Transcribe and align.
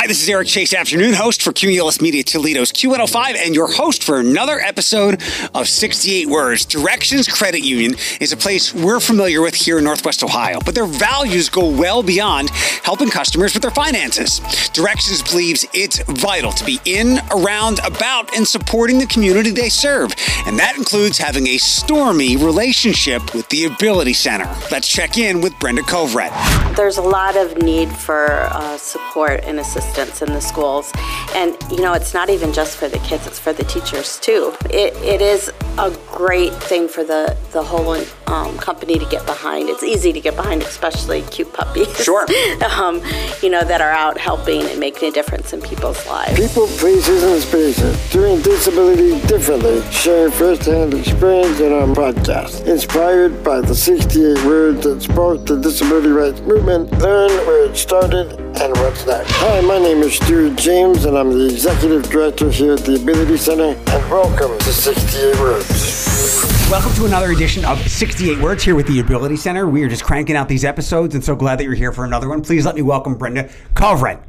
Hi, 0.00 0.06
this 0.06 0.22
is 0.22 0.30
Eric 0.30 0.48
Chase, 0.48 0.72
afternoon 0.72 1.12
host 1.12 1.42
for 1.42 1.52
Cumulus 1.52 2.00
Media 2.00 2.22
Toledo's 2.22 2.72
Q105, 2.72 3.36
and 3.36 3.54
your 3.54 3.70
host 3.70 4.02
for 4.02 4.18
another 4.18 4.58
episode 4.58 5.20
of 5.54 5.68
68 5.68 6.26
Words. 6.26 6.64
Directions 6.64 7.28
Credit 7.28 7.60
Union 7.60 7.96
is 8.18 8.32
a 8.32 8.36
place 8.38 8.72
we're 8.72 9.00
familiar 9.00 9.42
with 9.42 9.54
here 9.54 9.76
in 9.76 9.84
Northwest 9.84 10.24
Ohio, 10.24 10.58
but 10.64 10.74
their 10.74 10.86
values 10.86 11.50
go 11.50 11.68
well 11.68 12.02
beyond 12.02 12.48
helping 12.82 13.10
customers 13.10 13.52
with 13.52 13.60
their 13.60 13.70
finances. 13.72 14.40
Directions 14.72 15.22
believes 15.22 15.66
it's 15.74 16.02
vital 16.04 16.52
to 16.52 16.64
be 16.64 16.80
in, 16.86 17.18
around, 17.30 17.78
about, 17.84 18.34
and 18.34 18.48
supporting 18.48 18.98
the 18.98 19.06
community 19.06 19.50
they 19.50 19.68
serve, 19.68 20.14
and 20.46 20.58
that 20.58 20.78
includes 20.78 21.18
having 21.18 21.46
a 21.48 21.58
stormy 21.58 22.38
relationship 22.38 23.34
with 23.34 23.46
the 23.50 23.66
Ability 23.66 24.14
Center. 24.14 24.50
Let's 24.72 24.88
check 24.88 25.18
in 25.18 25.42
with 25.42 25.52
Brenda 25.58 25.82
Covret. 25.82 26.30
There's 26.74 26.96
a 26.96 27.02
lot 27.02 27.36
of 27.36 27.58
need 27.58 27.90
for 27.90 28.48
uh, 28.50 28.78
support 28.78 29.40
and 29.44 29.60
assistance 29.60 29.89
in 29.98 30.32
the 30.32 30.40
schools. 30.40 30.92
And, 31.34 31.56
you 31.70 31.80
know, 31.80 31.92
it's 31.92 32.14
not 32.14 32.30
even 32.30 32.52
just 32.52 32.76
for 32.76 32.88
the 32.88 32.98
kids, 32.98 33.26
it's 33.26 33.38
for 33.38 33.52
the 33.52 33.64
teachers 33.64 34.18
too. 34.18 34.54
It, 34.66 34.94
it 34.96 35.20
is 35.20 35.50
a 35.78 35.96
great 36.06 36.52
thing 36.54 36.88
for 36.88 37.04
the, 37.04 37.36
the 37.52 37.62
whole 37.62 37.96
um, 38.26 38.56
company 38.58 38.98
to 38.98 39.06
get 39.06 39.24
behind. 39.26 39.68
It's 39.68 39.82
easy 39.82 40.12
to 40.12 40.20
get 40.20 40.36
behind, 40.36 40.62
especially 40.62 41.22
cute 41.22 41.52
puppies. 41.52 41.94
Sure. 42.02 42.26
um, 42.70 43.02
you 43.42 43.50
know, 43.50 43.62
that 43.62 43.80
are 43.80 43.90
out 43.90 44.18
helping 44.18 44.62
and 44.62 44.78
making 44.78 45.08
a 45.08 45.12
difference 45.12 45.52
in 45.52 45.60
people's 45.60 46.04
lives. 46.06 46.38
People, 46.38 46.66
places, 46.66 47.22
and 47.22 47.42
spaces. 47.42 48.10
Doing 48.10 48.40
disability 48.42 49.20
differently. 49.26 49.82
Sharing 49.90 50.32
firsthand 50.32 50.94
experience 50.94 51.60
in 51.60 51.72
our 51.72 51.86
podcast. 51.86 52.66
Inspired 52.66 53.42
by 53.42 53.60
the 53.60 53.74
68 53.74 54.44
words 54.44 54.84
that 54.84 55.02
sparked 55.02 55.46
the 55.46 55.56
disability 55.56 56.08
rights 56.08 56.40
movement. 56.40 56.90
Learn 56.98 57.30
where 57.46 57.70
it 57.70 57.76
started 57.76 58.49
and 58.60 58.76
what's 58.78 59.06
next. 59.06 59.30
Hi, 59.36 59.60
my 59.62 59.78
name 59.78 60.02
is 60.02 60.16
Stuart 60.16 60.56
James, 60.56 61.06
and 61.06 61.16
I'm 61.16 61.30
the 61.30 61.46
Executive 61.46 62.02
Director 62.10 62.50
here 62.50 62.74
at 62.74 62.80
the 62.80 62.96
Ability 62.96 63.38
Center, 63.38 63.74
and 63.74 64.10
welcome 64.10 64.58
to 64.58 64.72
68 64.72 65.40
Words. 65.40 66.68
Welcome 66.70 66.92
to 66.94 67.06
another 67.06 67.30
edition 67.30 67.64
of 67.64 67.78
68 67.88 68.38
Words 68.38 68.62
here 68.62 68.74
with 68.74 68.86
the 68.86 69.00
Ability 69.00 69.36
Center. 69.36 69.66
We 69.66 69.82
are 69.82 69.88
just 69.88 70.04
cranking 70.04 70.36
out 70.36 70.48
these 70.48 70.64
episodes 70.64 71.14
and 71.14 71.24
so 71.24 71.34
glad 71.34 71.58
that 71.58 71.64
you're 71.64 71.74
here 71.74 71.90
for 71.90 72.04
another 72.04 72.28
one. 72.28 72.42
Please 72.42 72.66
let 72.66 72.74
me 72.74 72.82
welcome 72.82 73.14
Brenda 73.16 73.48
Covret. 73.72 74.22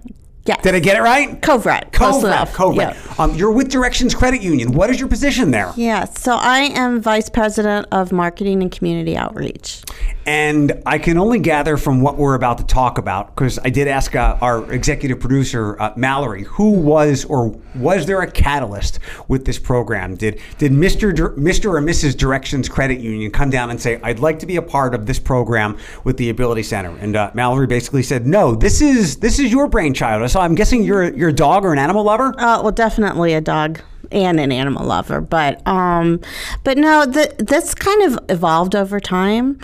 Yes. 0.45 0.63
Did 0.63 0.73
I 0.73 0.79
get 0.79 0.97
it 0.97 1.01
right? 1.01 1.39
Covret. 1.41 1.91
enough. 2.25 2.53
Covret. 2.55 2.75
Yeah. 2.75 3.15
Um, 3.19 3.35
you're 3.35 3.51
with 3.51 3.69
Directions 3.69 4.15
Credit 4.15 4.41
Union. 4.41 4.71
What 4.71 4.89
is 4.89 4.99
your 4.99 5.07
position 5.07 5.51
there? 5.51 5.71
Yeah, 5.75 6.05
so 6.05 6.35
I 6.35 6.61
am 6.61 6.99
Vice 6.99 7.29
President 7.29 7.85
of 7.91 8.11
Marketing 8.11 8.63
and 8.63 8.71
Community 8.71 9.15
Outreach. 9.15 9.83
And 10.25 10.81
I 10.85 10.97
can 10.99 11.17
only 11.17 11.39
gather 11.39 11.77
from 11.77 12.01
what 12.01 12.17
we're 12.17 12.35
about 12.35 12.57
to 12.59 12.63
talk 12.63 12.97
about, 12.97 13.35
because 13.35 13.59
I 13.63 13.69
did 13.69 13.87
ask 13.87 14.15
uh, 14.15 14.37
our 14.41 14.71
executive 14.71 15.19
producer, 15.19 15.79
uh, 15.81 15.93
Mallory, 15.95 16.43
who 16.43 16.71
was 16.71 17.25
or 17.25 17.59
was 17.75 18.05
there 18.05 18.21
a 18.21 18.29
catalyst 18.29 18.99
with 19.27 19.45
this 19.45 19.57
program? 19.57 20.15
Did 20.15 20.39
did 20.57 20.71
Mr. 20.71 21.13
Dir- 21.15 21.31
Mr. 21.31 21.65
or 21.73 21.81
Mrs. 21.81 22.15
Directions 22.15 22.69
Credit 22.69 22.99
Union 22.99 23.31
come 23.31 23.49
down 23.49 23.71
and 23.71 23.81
say, 23.81 23.99
I'd 24.03 24.19
like 24.19 24.39
to 24.39 24.45
be 24.45 24.57
a 24.57 24.61
part 24.61 24.93
of 24.93 25.05
this 25.07 25.17
program 25.17 25.77
with 26.03 26.17
the 26.17 26.29
Ability 26.29 26.63
Center? 26.63 26.95
And 26.99 27.15
uh, 27.15 27.31
Mallory 27.33 27.67
basically 27.67 28.03
said, 28.03 28.27
No, 28.27 28.53
this 28.53 28.81
is 28.81 29.17
this 29.17 29.39
is 29.39 29.51
your 29.51 29.67
brainchild. 29.67 30.21
So 30.31 30.39
I'm 30.39 30.55
guessing 30.55 30.83
you're 30.83 31.13
you're 31.13 31.27
a 31.27 31.33
dog 31.33 31.65
or 31.65 31.73
an 31.73 31.77
animal 31.77 32.05
lover? 32.05 32.33
Uh, 32.37 32.61
well, 32.61 32.71
definitely 32.71 33.33
a 33.33 33.41
dog 33.41 33.81
and 34.13 34.39
an 34.39 34.49
animal 34.49 34.85
lover, 34.85 35.19
but 35.19 35.61
um, 35.67 36.21
but 36.63 36.77
no, 36.77 37.05
the, 37.05 37.35
this 37.37 37.75
kind 37.75 38.01
of 38.03 38.17
evolved 38.29 38.73
over 38.73 39.01
time. 39.01 39.59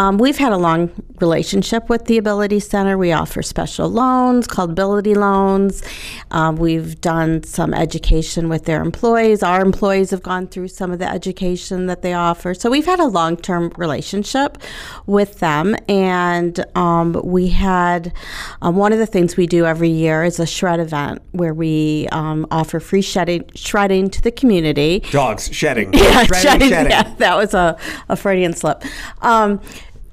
Um, 0.00 0.16
we've 0.16 0.38
had 0.38 0.50
a 0.52 0.56
long 0.56 0.90
relationship 1.20 1.90
with 1.90 2.06
the 2.06 2.16
Ability 2.16 2.60
Center. 2.60 2.96
We 2.96 3.12
offer 3.12 3.42
special 3.42 3.86
loans 3.86 4.46
called 4.46 4.70
Ability 4.70 5.14
Loans. 5.14 5.82
Um, 6.30 6.56
we've 6.56 6.98
done 7.02 7.42
some 7.42 7.74
education 7.74 8.48
with 8.48 8.64
their 8.64 8.80
employees. 8.80 9.42
Our 9.42 9.60
employees 9.60 10.10
have 10.12 10.22
gone 10.22 10.46
through 10.46 10.68
some 10.68 10.90
of 10.90 11.00
the 11.00 11.06
education 11.06 11.84
that 11.88 12.00
they 12.00 12.14
offer. 12.14 12.54
So 12.54 12.70
we've 12.70 12.86
had 12.86 12.98
a 12.98 13.04
long 13.04 13.36
term 13.36 13.74
relationship 13.76 14.56
with 15.04 15.40
them. 15.40 15.76
And 15.86 16.64
um, 16.74 17.20
we 17.22 17.48
had 17.48 18.14
um, 18.62 18.76
one 18.76 18.94
of 18.94 18.98
the 18.98 19.06
things 19.06 19.36
we 19.36 19.46
do 19.46 19.66
every 19.66 19.90
year 19.90 20.24
is 20.24 20.40
a 20.40 20.46
shred 20.46 20.80
event 20.80 21.20
where 21.32 21.52
we 21.52 22.08
um, 22.10 22.46
offer 22.50 22.80
free 22.80 23.02
shedding, 23.02 23.44
shredding 23.54 24.08
to 24.08 24.22
the 24.22 24.32
community. 24.32 25.00
Dogs 25.10 25.54
shedding. 25.54 25.92
Yeah, 25.92 26.24
Shredding, 26.24 26.40
shredding, 26.40 26.68
shedding. 26.70 26.90
yeah, 26.90 27.14
that 27.18 27.36
was 27.36 27.52
a, 27.52 27.76
a 28.08 28.16
Freudian 28.16 28.54
slip. 28.54 28.82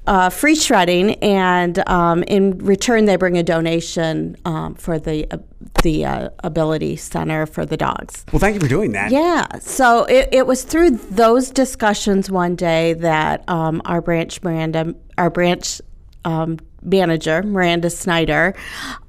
Uh, 0.08 0.30
free 0.30 0.54
shredding, 0.54 1.16
and 1.16 1.86
um, 1.86 2.22
in 2.22 2.56
return, 2.56 3.04
they 3.04 3.16
bring 3.16 3.36
a 3.36 3.42
donation 3.42 4.34
um, 4.46 4.74
for 4.74 4.98
the 4.98 5.30
uh, 5.30 5.36
the 5.82 6.06
uh, 6.06 6.30
Ability 6.42 6.96
Center 6.96 7.44
for 7.44 7.66
the 7.66 7.76
dogs. 7.76 8.24
Well, 8.32 8.40
thank 8.40 8.54
you 8.54 8.60
for 8.60 8.68
doing 8.68 8.92
that. 8.92 9.10
Yeah, 9.10 9.58
so 9.58 10.04
it, 10.04 10.30
it 10.32 10.46
was 10.46 10.62
through 10.64 10.92
those 10.92 11.50
discussions 11.50 12.30
one 12.30 12.56
day 12.56 12.94
that 12.94 13.46
um, 13.50 13.82
our 13.84 14.00
branch 14.00 14.42
Miranda, 14.42 14.94
our 15.18 15.28
branch 15.28 15.82
um, 16.24 16.58
manager 16.82 17.42
Miranda 17.42 17.90
Snyder, 17.90 18.54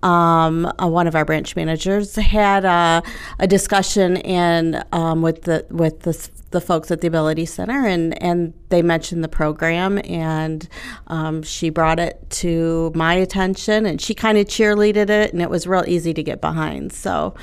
um, 0.04 0.66
uh, 0.66 0.88
one 0.88 1.08
of 1.08 1.16
our 1.16 1.26
branch 1.26 1.56
managers, 1.56 2.16
had 2.16 2.66
uh, 2.66 3.02
a 3.40 3.48
discussion 3.48 4.18
in 4.18 4.84
um, 4.92 5.22
with 5.22 5.44
the 5.44 5.66
with 5.70 6.02
the 6.02 6.30
the 6.52 6.62
folks 6.62 6.90
at 6.90 7.02
the 7.02 7.08
Ability 7.08 7.46
Center, 7.46 7.86
and 7.86 8.22
and 8.22 8.54
they 8.70 8.82
mentioned 8.82 9.24
the 9.24 9.30
program, 9.30 10.00
and 10.06 10.68
um, 11.08 11.44
she 11.44 11.70
brought 11.70 12.00
it 12.00 12.28
to 12.30 12.92
my 12.96 13.14
attention, 13.14 13.86
and 13.86 14.02
she 14.02 14.14
kind 14.14 14.38
of 14.38 14.48
cheerleaded 14.48 15.10
it, 15.10 15.32
and 15.32 15.42
it 15.42 15.50
was 15.50 15.68
real 15.68 15.84
easy 15.88 16.14
to 16.14 16.24
get 16.24 16.42
behind. 16.42 16.94
So. 16.94 17.36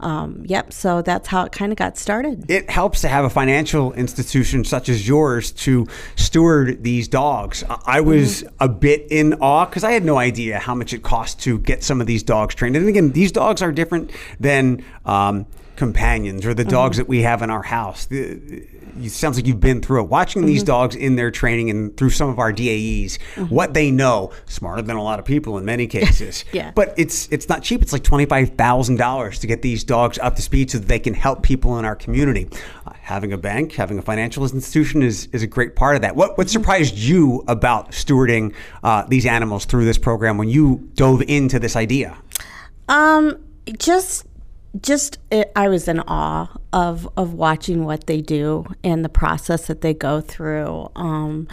Um, 0.00 0.42
yep, 0.46 0.72
so 0.72 1.02
that's 1.02 1.28
how 1.28 1.44
it 1.44 1.52
kind 1.52 1.72
of 1.72 1.78
got 1.78 1.96
started. 1.98 2.50
it 2.50 2.70
helps 2.70 3.00
to 3.02 3.08
have 3.08 3.24
a 3.24 3.30
financial 3.30 3.92
institution 3.92 4.64
such 4.64 4.88
as 4.88 5.06
yours 5.06 5.50
to 5.52 5.86
steward 6.16 6.82
these 6.82 7.08
dogs. 7.08 7.62
I- 7.68 7.78
I 7.86 8.00
was 8.00 8.44
a 8.60 8.68
bit 8.68 9.06
in 9.10 9.34
awe 9.34 9.66
because 9.66 9.84
I 9.84 9.92
had 9.92 10.04
no 10.04 10.16
idea 10.18 10.58
how 10.58 10.74
much 10.74 10.92
it 10.92 11.02
cost 11.02 11.40
to 11.42 11.58
get 11.58 11.82
some 11.84 12.00
of 12.00 12.06
these 12.06 12.22
dogs 12.22 12.54
trained. 12.54 12.76
And 12.76 12.88
again, 12.88 13.10
these 13.10 13.30
dogs 13.32 13.60
are 13.62 13.72
different 13.72 14.10
than 14.38 14.82
um, 15.04 15.46
companions 15.80 16.44
or 16.44 16.52
the 16.52 16.62
dogs 16.62 16.98
that 16.98 17.08
we 17.08 17.22
have 17.22 17.40
in 17.40 17.48
our 17.48 17.62
house. 17.62 18.06
It 18.10 18.68
sounds 19.08 19.38
like 19.38 19.46
you've 19.46 19.60
been 19.60 19.80
through 19.80 20.02
it. 20.02 20.08
Watching 20.10 20.44
these 20.44 20.62
dogs 20.62 20.94
in 20.94 21.16
their 21.16 21.30
training 21.30 21.70
and 21.70 21.96
through 21.96 22.10
some 22.10 22.28
of 22.28 22.38
our 22.38 22.52
DAEs, 22.52 23.18
what 23.48 23.72
they 23.72 23.90
know, 23.90 24.30
smarter 24.44 24.82
than 24.82 24.96
a 24.96 25.02
lot 25.02 25.18
of 25.18 25.24
people 25.24 25.56
in 25.56 25.64
many 25.64 25.86
cases. 25.86 26.44
Yeah. 26.52 26.72
But 26.74 26.94
it's 26.98 27.28
it's 27.30 27.48
not 27.48 27.62
cheap. 27.62 27.80
It's 27.80 27.92
like 27.92 28.02
twenty 28.02 28.26
five 28.26 28.50
thousand 28.50 28.96
dollars 28.96 29.38
to 29.38 29.46
get 29.46 29.62
these 29.62 29.84
dogs 29.84 30.18
up 30.18 30.36
to 30.36 30.42
speed 30.42 30.70
so 30.70 30.78
that 30.78 30.88
they 30.88 30.98
can 30.98 31.14
help 31.14 31.42
people 31.42 31.78
in 31.78 31.84
our 31.84 31.94
community. 31.94 32.48
Uh, 32.86 32.92
having 33.00 33.32
a 33.32 33.38
bank, 33.38 33.72
having 33.72 33.98
a 33.98 34.02
financial 34.02 34.42
institution 34.42 35.02
is 35.02 35.28
is 35.32 35.42
a 35.42 35.46
great 35.46 35.76
part 35.76 35.96
of 35.96 36.02
that. 36.02 36.16
What 36.16 36.36
what 36.36 36.50
surprised 36.50 36.96
you 36.96 37.44
about 37.46 37.92
stewarding 37.92 38.54
uh, 38.82 39.04
these 39.06 39.26
animals 39.26 39.64
through 39.64 39.84
this 39.84 39.98
program 39.98 40.36
when 40.38 40.48
you 40.48 40.88
dove 40.94 41.22
into 41.22 41.58
this 41.58 41.76
idea? 41.76 42.18
Um, 42.88 43.38
just, 43.78 44.26
just 44.80 45.18
it, 45.30 45.50
I 45.56 45.68
was 45.68 45.88
in 45.88 46.00
awe 46.00 46.48
of 46.72 47.08
of 47.16 47.34
watching 47.34 47.84
what 47.84 48.06
they 48.06 48.20
do 48.20 48.64
and 48.84 49.04
the 49.04 49.08
process 49.08 49.66
that 49.66 49.80
they 49.80 49.94
go 49.94 50.20
through. 50.20 50.90
Um, 50.96 51.48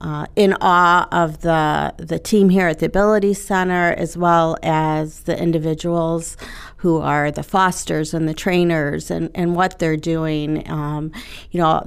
uh, 0.00 0.26
in 0.36 0.54
awe 0.60 1.08
of 1.12 1.40
the 1.40 1.94
the 1.98 2.18
team 2.18 2.48
here 2.48 2.68
at 2.68 2.78
the 2.78 2.86
Ability 2.86 3.34
Center, 3.34 3.92
as 3.92 4.16
well 4.16 4.56
as 4.62 5.20
the 5.20 5.40
individuals 5.40 6.36
who 6.80 6.98
are 6.98 7.30
the 7.30 7.42
fosters 7.42 8.14
and 8.14 8.26
the 8.26 8.32
trainers 8.32 9.10
and, 9.10 9.30
and 9.34 9.54
what 9.54 9.78
they're 9.78 9.98
doing. 9.98 10.66
Um, 10.70 11.12
you 11.50 11.60
know, 11.60 11.86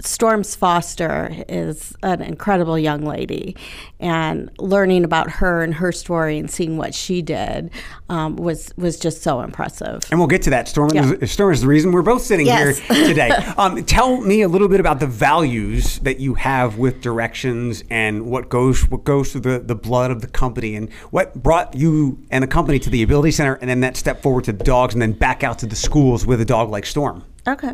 Storms 0.00 0.54
Foster 0.54 1.44
is 1.48 1.96
an 2.04 2.22
incredible 2.22 2.78
young 2.78 3.00
lady, 3.00 3.56
and 3.98 4.48
learning 4.58 5.02
about 5.02 5.28
her 5.30 5.62
and 5.64 5.74
her 5.74 5.90
story 5.90 6.38
and 6.38 6.48
seeing 6.48 6.76
what 6.76 6.94
she 6.94 7.20
did 7.20 7.70
um, 8.08 8.36
was 8.36 8.72
was 8.76 8.98
just 8.98 9.22
so 9.22 9.40
impressive. 9.40 10.02
And 10.10 10.20
we'll 10.20 10.28
get 10.28 10.42
to 10.42 10.50
that. 10.50 10.68
Storm, 10.68 10.90
Yeah. 10.94 11.14
Storm 11.24 11.52
is 11.52 11.62
the 11.62 11.66
reason 11.66 11.90
we're 11.90 12.02
both 12.02 12.17
sitting 12.18 12.46
Yes. 12.46 12.78
here 12.78 13.06
today. 13.08 13.28
um, 13.56 13.84
tell 13.84 14.20
me 14.20 14.42
a 14.42 14.48
little 14.48 14.68
bit 14.68 14.80
about 14.80 15.00
the 15.00 15.06
values 15.06 15.98
that 16.00 16.20
you 16.20 16.34
have 16.34 16.78
with 16.78 17.00
directions 17.00 17.82
and 17.90 18.26
what 18.26 18.48
goes 18.48 18.88
what 18.90 19.04
goes 19.04 19.32
through 19.32 19.40
the, 19.42 19.58
the 19.60 19.74
blood 19.74 20.10
of 20.10 20.20
the 20.20 20.26
company 20.28 20.74
and 20.76 20.92
what 21.10 21.34
brought 21.42 21.74
you 21.74 22.18
and 22.30 22.42
the 22.42 22.48
company 22.48 22.78
to 22.78 22.90
the 22.90 23.02
Ability 23.02 23.30
Center 23.32 23.54
and 23.54 23.68
then 23.70 23.80
that 23.80 23.96
step 23.96 24.22
forward 24.22 24.44
to 24.44 24.52
dogs 24.52 24.94
and 24.94 25.00
then 25.02 25.12
back 25.12 25.42
out 25.44 25.58
to 25.60 25.66
the 25.66 25.76
schools 25.76 26.26
with 26.26 26.40
a 26.40 26.44
dog 26.44 26.70
like 26.70 26.84
Storm. 26.86 27.24
Okay. 27.48 27.72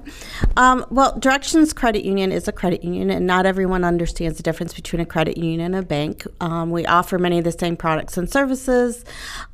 Um, 0.57 0.87
well, 0.89 1.19
Directions 1.19 1.73
Credit 1.73 2.05
Union 2.05 2.31
is 2.31 2.47
a 2.47 2.53
credit 2.53 2.85
union, 2.85 3.11
and 3.11 3.27
not 3.27 3.45
everyone 3.45 3.83
understands 3.83 4.37
the 4.37 4.43
difference 4.45 4.73
between 4.73 5.01
a 5.01 5.07
credit 5.07 5.37
union 5.37 5.61
and 5.61 5.75
a 5.75 5.83
bank. 5.83 6.25
Um, 6.41 6.71
we 6.71 6.87
offer 6.87 7.19
many 7.19 7.39
of 7.39 7.45
the 7.45 7.51
same 7.51 7.77
products 7.77 8.17
and 8.17 8.31
services, 8.31 9.05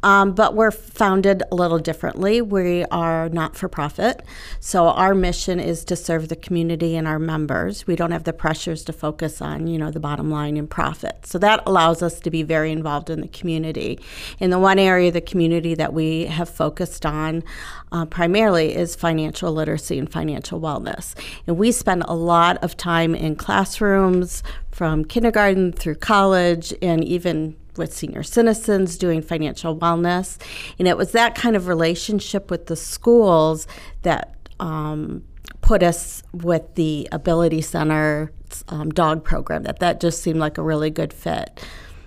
um, 0.02 0.32
but 0.34 0.54
we're 0.54 0.72
founded 0.72 1.42
a 1.50 1.54
little 1.54 1.78
differently. 1.78 2.42
We 2.42 2.84
are 2.86 3.30
not 3.30 3.56
for 3.56 3.66
profit, 3.66 4.22
so 4.60 4.88
our 4.88 5.14
mission 5.14 5.58
is 5.58 5.86
to 5.86 5.96
serve 5.96 6.28
the 6.28 6.36
community 6.36 6.96
and 6.96 7.08
our 7.08 7.18
members. 7.18 7.86
We 7.86 7.96
don't 7.96 8.10
have 8.10 8.24
the 8.24 8.34
pressures 8.34 8.84
to 8.84 8.92
focus 8.92 9.40
on, 9.40 9.68
you 9.68 9.78
know, 9.78 9.90
the 9.90 10.00
bottom 10.00 10.30
line 10.30 10.58
and 10.58 10.68
profit. 10.68 11.24
So 11.24 11.38
that 11.38 11.62
allows 11.64 12.02
us 12.02 12.20
to 12.20 12.30
be 12.30 12.42
very 12.42 12.72
involved 12.72 13.08
in 13.08 13.22
the 13.22 13.28
community. 13.28 13.98
In 14.38 14.50
the 14.50 14.58
one 14.58 14.78
area 14.78 15.08
of 15.08 15.14
the 15.14 15.22
community 15.22 15.74
that 15.76 15.94
we 15.94 16.26
have 16.26 16.50
focused 16.50 17.06
on 17.06 17.42
uh, 17.92 18.06
primarily 18.06 18.74
is 18.74 18.94
financial 18.94 19.52
literacy 19.52 19.98
and 19.98 20.10
financial 20.10 20.60
wellness. 20.60 21.14
And 21.46 21.58
we 21.58 21.72
spend 21.72 22.04
a 22.06 22.14
lot 22.14 22.62
of 22.62 22.76
time 22.76 23.14
in 23.14 23.36
classrooms 23.36 24.42
from 24.70 25.04
kindergarten 25.04 25.72
through 25.72 25.96
college 25.96 26.72
and 26.80 27.04
even 27.04 27.56
with 27.76 27.94
senior 27.94 28.22
citizens 28.22 28.98
doing 28.98 29.22
financial 29.22 29.76
wellness. 29.76 30.38
And 30.78 30.86
it 30.86 30.96
was 30.96 31.12
that 31.12 31.34
kind 31.34 31.56
of 31.56 31.66
relationship 31.66 32.50
with 32.50 32.66
the 32.66 32.76
schools 32.76 33.66
that 34.02 34.34
um, 34.58 35.24
put 35.60 35.82
us 35.82 36.22
with 36.32 36.74
the 36.74 37.08
Ability 37.12 37.62
Center 37.62 38.32
um, 38.68 38.90
dog 38.90 39.24
program, 39.24 39.62
that 39.64 39.78
that 39.78 40.00
just 40.00 40.22
seemed 40.22 40.38
like 40.38 40.58
a 40.58 40.62
really 40.62 40.90
good 40.90 41.12
fit. 41.12 41.64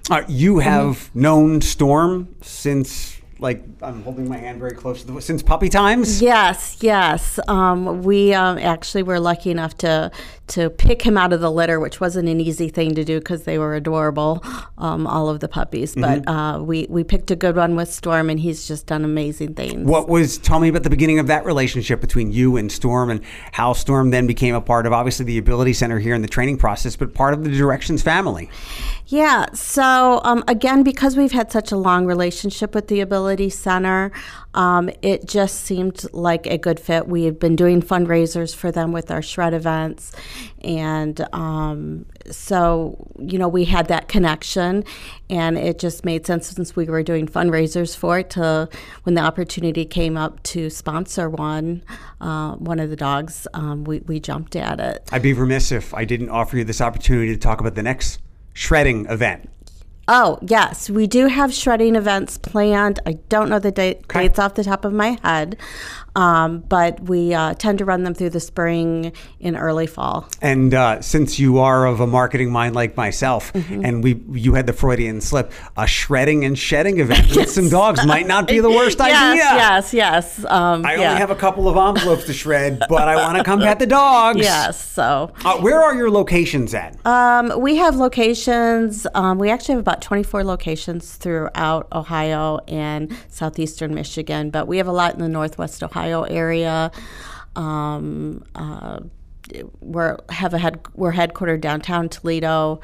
Uh, 0.10 0.24
you 0.28 0.60
have 0.60 0.96
mm-hmm. 0.96 1.22
known 1.22 1.62
Storm 1.62 2.36
since 2.42 3.22
like 3.44 3.64
I'm 3.82 4.02
holding 4.04 4.28
my 4.28 4.38
hand 4.38 4.58
very 4.58 4.72
close 4.72 5.04
to 5.04 5.12
the 5.12 5.22
since 5.22 5.44
puppy 5.44 5.70
times. 5.70 6.22
Yes, 6.22 6.78
yes. 6.80 7.40
Um, 7.48 8.02
we 8.02 8.34
um, 8.34 8.58
actually 8.58 9.04
were 9.04 9.20
lucky 9.20 9.52
enough 9.52 9.78
to 9.80 10.10
to 10.46 10.70
pick 10.70 11.02
him 11.02 11.18
out 11.18 11.34
of 11.34 11.42
the 11.42 11.52
litter, 11.52 11.80
which 11.80 12.00
wasn't 12.02 12.28
an 12.28 12.40
easy 12.40 12.70
thing 12.70 12.96
to 12.96 13.04
do 13.04 13.20
because 13.20 13.44
they 13.44 13.58
were 13.58 13.76
adorable, 13.76 14.44
um, 14.78 15.08
all 15.08 15.30
of 15.30 15.40
the 15.40 15.48
puppies. 15.48 15.96
But 15.96 16.24
mm-hmm. 16.24 16.30
uh, 16.30 16.62
we 16.62 16.88
we 16.90 17.04
picked 17.04 17.32
a 17.32 17.36
good 17.36 17.56
one 17.56 17.76
with 17.76 17.94
Storm, 17.94 18.30
and 18.30 18.40
he's 18.40 18.68
just 18.68 18.88
done 18.88 19.04
amazing 19.04 19.56
things. 19.56 19.86
What 19.86 20.08
was? 20.08 20.38
Tell 20.38 20.60
me 20.60 20.70
about 20.70 20.84
the 20.84 20.90
beginning 20.90 21.20
of 21.20 21.28
that 21.28 21.46
relationship 21.46 22.02
between 22.02 22.32
you 22.32 22.58
and 22.58 22.72
Storm, 22.72 23.10
and 23.10 23.22
how 23.52 23.74
Storm 23.74 24.10
then 24.10 24.26
became 24.26 24.56
a 24.56 24.62
part 24.62 24.86
of 24.86 24.94
obviously 24.94 25.26
the 25.26 25.38
Ability 25.38 25.74
Center 25.74 26.00
here 26.00 26.16
in 26.16 26.22
the 26.22 26.28
training 26.28 26.58
process, 26.58 26.96
but 26.96 27.14
part 27.14 27.34
of 27.34 27.44
the 27.44 27.52
Directions 27.52 28.02
family. 28.02 28.50
Yeah. 29.08 29.46
So 29.54 30.22
um, 30.24 30.44
again, 30.48 30.84
because 30.84 31.18
we've 31.18 31.34
had 31.34 31.52
such 31.52 31.72
a 31.72 31.78
long 31.78 32.06
relationship 32.06 32.74
with 32.74 32.88
the 32.88 33.02
Ability 33.02 33.33
Center, 33.50 34.12
um, 34.54 34.90
it 35.02 35.28
just 35.28 35.62
seemed 35.62 36.06
like 36.14 36.46
a 36.48 36.58
good 36.58 36.80
fit. 36.80 37.08
We 37.08 37.24
had 37.24 37.40
been 37.40 37.56
doing 37.56 37.82
fundraisers 37.82 38.56
for 38.56 38.72
them 38.72 38.92
with 38.92 39.12
our 39.12 39.22
shred 39.22 39.54
events, 39.54 40.12
and 40.62 41.26
um, 41.34 42.06
so 42.30 43.12
you 43.20 43.38
know 43.38 43.48
we 43.48 43.66
had 43.66 43.88
that 43.88 44.08
connection, 44.08 44.84
and 45.30 45.58
it 45.58 45.80
just 45.80 46.06
made 46.06 46.26
sense 46.26 46.48
since 46.48 46.76
we 46.76 46.86
were 46.86 47.04
doing 47.04 47.28
fundraisers 47.28 47.96
for 47.96 48.20
it 48.20 48.30
to 48.32 48.70
when 49.04 49.16
the 49.16 49.22
opportunity 49.22 49.86
came 49.86 50.18
up 50.18 50.42
to 50.44 50.70
sponsor 50.70 51.30
one, 51.30 51.84
uh, 52.22 52.54
one 52.54 52.80
of 52.80 52.90
the 52.90 52.96
dogs, 52.96 53.48
um, 53.54 53.84
we 53.84 54.00
we 54.00 54.20
jumped 54.20 54.56
at 54.56 54.80
it. 54.80 55.10
I'd 55.12 55.22
be 55.22 55.34
remiss 55.34 55.72
if 55.72 55.94
I 55.94 56.06
didn't 56.06 56.30
offer 56.30 56.58
you 56.58 56.64
this 56.64 56.82
opportunity 56.82 57.34
to 57.34 57.40
talk 57.40 57.60
about 57.60 57.76
the 57.76 57.84
next 57.84 58.20
shredding 58.54 59.06
event. 59.08 59.50
Oh, 60.08 60.38
yes. 60.42 60.90
We 60.90 61.08
do 61.08 61.28
have 61.28 61.54
shredding 61.54 61.96
events 61.96 62.38
planned. 62.38 63.00
I 63.06 63.14
don't 63.30 63.50
know 63.50 63.60
the 63.60 63.72
date, 63.72 64.02
okay. 64.04 64.28
dates 64.28 64.40
off 64.40 64.56
the 64.56 64.64
top 64.64 64.84
of 64.84 64.94
my 64.94 65.18
head, 65.24 65.58
um, 66.16 66.60
but 66.60 67.00
we 67.02 67.34
uh, 67.34 67.54
tend 67.56 67.80
to 67.80 67.86
run 67.86 68.04
them 68.04 68.14
through 68.14 68.30
the 68.30 68.40
spring 68.40 69.14
in 69.40 69.56
early 69.56 69.88
fall. 69.88 70.28
And 70.42 70.74
uh, 70.74 71.02
since 71.02 71.40
you 71.40 71.60
are 71.60 71.86
of 71.86 72.00
a 72.00 72.08
marketing 72.08 72.52
mind 72.52 72.76
like 72.76 72.96
myself, 72.96 73.52
mm-hmm. 73.54 73.84
and 73.84 74.04
we 74.04 74.22
you 74.32 74.54
had 74.54 74.68
the 74.68 74.74
Freudian 74.74 75.22
slip, 75.22 75.52
a 75.76 75.88
shredding 75.88 76.46
and 76.46 76.58
shedding 76.58 77.00
event 77.00 77.28
yes. 77.28 77.36
with 77.36 77.50
some 77.52 77.70
dogs 77.70 78.06
might 78.06 78.28
not 78.28 78.48
be 78.48 78.60
the 78.60 78.70
worst 78.70 79.00
yes, 79.00 79.32
idea. 79.32 79.44
Yes, 79.44 79.94
yes, 79.94 80.46
um, 80.46 80.86
I 80.86 80.96
yeah. 80.96 81.10
only 81.10 81.20
have 81.20 81.32
a 81.32 81.36
couple 81.36 81.68
of 81.68 81.78
envelopes 81.78 82.26
to 82.26 82.34
shred, 82.34 82.84
but 82.90 83.08
I 83.08 83.16
want 83.16 83.38
to 83.38 83.44
come 83.44 83.60
pet 83.60 83.80
the 83.80 83.88
dogs. 83.88 84.42
Yes, 84.54 84.84
so. 84.84 85.32
Uh, 85.46 85.58
where 85.60 85.82
are 85.82 85.96
your 85.96 86.12
locations 86.12 86.74
at? 86.74 86.98
Um, 87.06 87.62
we 87.62 87.78
have 87.78 87.96
locations, 87.96 89.08
um, 89.16 89.40
we 89.40 89.50
actually 89.50 89.74
have 89.74 89.80
about 89.80 90.02
24 90.02 90.44
locations 90.44 91.16
throughout 91.16 91.88
Ohio 91.94 92.60
and 92.68 93.16
southeastern 93.30 93.96
Michigan, 93.96 94.50
but 94.50 94.68
we 94.68 94.78
have 94.78 94.88
a 94.88 94.92
lot 94.92 95.14
in 95.14 95.22
the 95.22 95.30
northwest 95.30 95.82
Ohio 95.82 96.03
Ohio 96.04 96.24
area. 96.24 96.92
Um, 97.56 98.44
uh, 98.56 99.00
we're 99.82 100.18
have 100.30 100.54
a 100.54 100.58
head 100.58 100.80
we're 100.96 101.14
headquartered 101.14 101.62
downtown 101.62 102.10
Toledo. 102.10 102.82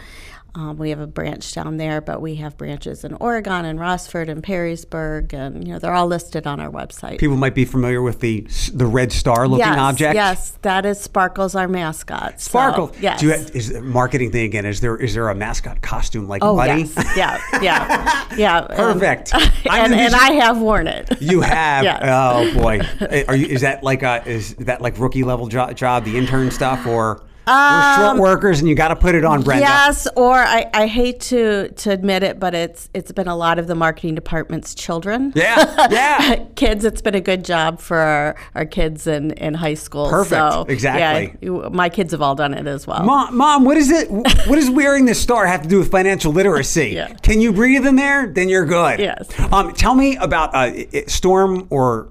Um, 0.55 0.77
we 0.77 0.89
have 0.89 0.99
a 0.99 1.07
branch 1.07 1.53
down 1.53 1.77
there, 1.77 2.01
but 2.01 2.21
we 2.21 2.35
have 2.35 2.57
branches 2.57 3.03
in 3.03 3.13
Oregon 3.15 3.65
and 3.65 3.77
Rossford 3.77 4.29
and 4.29 4.41
Perrysburg, 4.41 5.31
and 5.33 5.67
you 5.67 5.73
know 5.73 5.79
they're 5.79 5.93
all 5.93 6.07
listed 6.07 6.47
on 6.47 6.59
our 6.59 6.71
website. 6.71 7.19
People 7.19 7.37
might 7.37 7.53
be 7.53 7.65
familiar 7.65 8.01
with 8.01 8.19
the 8.19 8.47
the 8.73 8.87
red 8.87 9.11
star 9.11 9.47
looking 9.47 9.65
yes, 9.65 9.77
object. 9.77 10.15
Yes, 10.15 10.57
that 10.63 10.85
is 10.85 10.99
Sparkles, 10.99 11.53
our 11.55 11.67
mascot. 11.67 12.41
Sparkle. 12.41 12.87
So, 12.93 12.99
yes. 12.99 13.19
Do 13.19 13.27
you 13.27 13.31
have, 13.33 13.55
is 13.55 13.73
marketing 13.81 14.31
thing 14.31 14.45
again? 14.45 14.65
Is 14.65 14.81
there 14.81 14.97
is 14.97 15.13
there 15.13 15.29
a 15.29 15.35
mascot 15.35 15.81
costume 15.81 16.27
like 16.27 16.43
oh, 16.43 16.55
Buddy? 16.55 16.81
Yes. 16.81 17.15
Yeah, 17.15 17.39
yeah, 17.61 18.27
yeah. 18.35 18.61
Perfect. 18.61 19.33
Um, 19.69 19.75
and, 19.75 19.93
and 19.93 20.15
I 20.15 20.31
have 20.33 20.59
worn 20.59 20.87
it. 20.87 21.21
You 21.21 21.41
have. 21.41 21.83
yes. 21.83 22.01
Oh 22.03 22.53
boy. 22.55 22.79
Are 23.27 23.35
you? 23.35 23.45
Is 23.45 23.61
that 23.61 23.83
like 23.83 24.03
a? 24.03 24.27
Is 24.27 24.55
that 24.55 24.81
like 24.81 24.97
rookie 24.97 25.23
level 25.23 25.47
jo- 25.47 25.71
job, 25.73 26.05
the 26.05 26.17
intern 26.17 26.49
stuff, 26.49 26.85
or? 26.87 27.21
We're 27.47 27.95
short 27.95 28.07
um, 28.07 28.17
workers, 28.19 28.59
and 28.59 28.69
you 28.69 28.75
got 28.75 28.89
to 28.89 28.95
put 28.95 29.15
it 29.15 29.25
on, 29.25 29.41
Brenda. 29.41 29.63
Yes, 29.63 30.07
or 30.15 30.35
I, 30.35 30.69
I 30.73 30.87
hate 30.87 31.19
to 31.21 31.69
to 31.69 31.91
admit 31.91 32.21
it, 32.21 32.39
but 32.39 32.53
it's 32.53 32.89
it's 32.93 33.11
been 33.11 33.27
a 33.27 33.35
lot 33.35 33.57
of 33.57 33.67
the 33.67 33.75
marketing 33.75 34.15
department's 34.15 34.75
children. 34.75 35.33
Yeah, 35.35 35.87
yeah. 35.91 36.45
kids, 36.55 36.85
it's 36.85 37.01
been 37.01 37.15
a 37.15 37.21
good 37.21 37.43
job 37.43 37.79
for 37.79 37.97
our, 37.97 38.35
our 38.55 38.65
kids 38.65 39.07
in, 39.07 39.31
in 39.31 39.55
high 39.55 39.73
school. 39.73 40.09
Perfect. 40.09 40.53
So, 40.53 40.65
exactly. 40.67 41.37
Yeah, 41.41 41.69
my 41.69 41.89
kids 41.89 42.11
have 42.11 42.21
all 42.21 42.35
done 42.35 42.53
it 42.53 42.67
as 42.67 42.85
well. 42.85 43.03
Mom, 43.03 43.35
Mom, 43.35 43.65
what 43.65 43.77
is 43.77 43.89
it? 43.89 44.09
what 44.11 44.55
does 44.55 44.69
wearing 44.69 45.05
this 45.05 45.19
star 45.19 45.45
have 45.47 45.63
to 45.63 45.67
do 45.67 45.79
with 45.79 45.91
financial 45.91 46.31
literacy? 46.31 46.89
yeah. 46.95 47.13
Can 47.15 47.41
you 47.41 47.51
breathe 47.51 47.85
in 47.85 47.95
there? 47.95 48.27
Then 48.27 48.49
you're 48.49 48.65
good. 48.65 48.99
Yes. 48.99 49.27
Um, 49.51 49.73
tell 49.73 49.95
me 49.95 50.17
about 50.17 50.53
uh, 50.53 51.07
Storm 51.07 51.67
or 51.69 52.09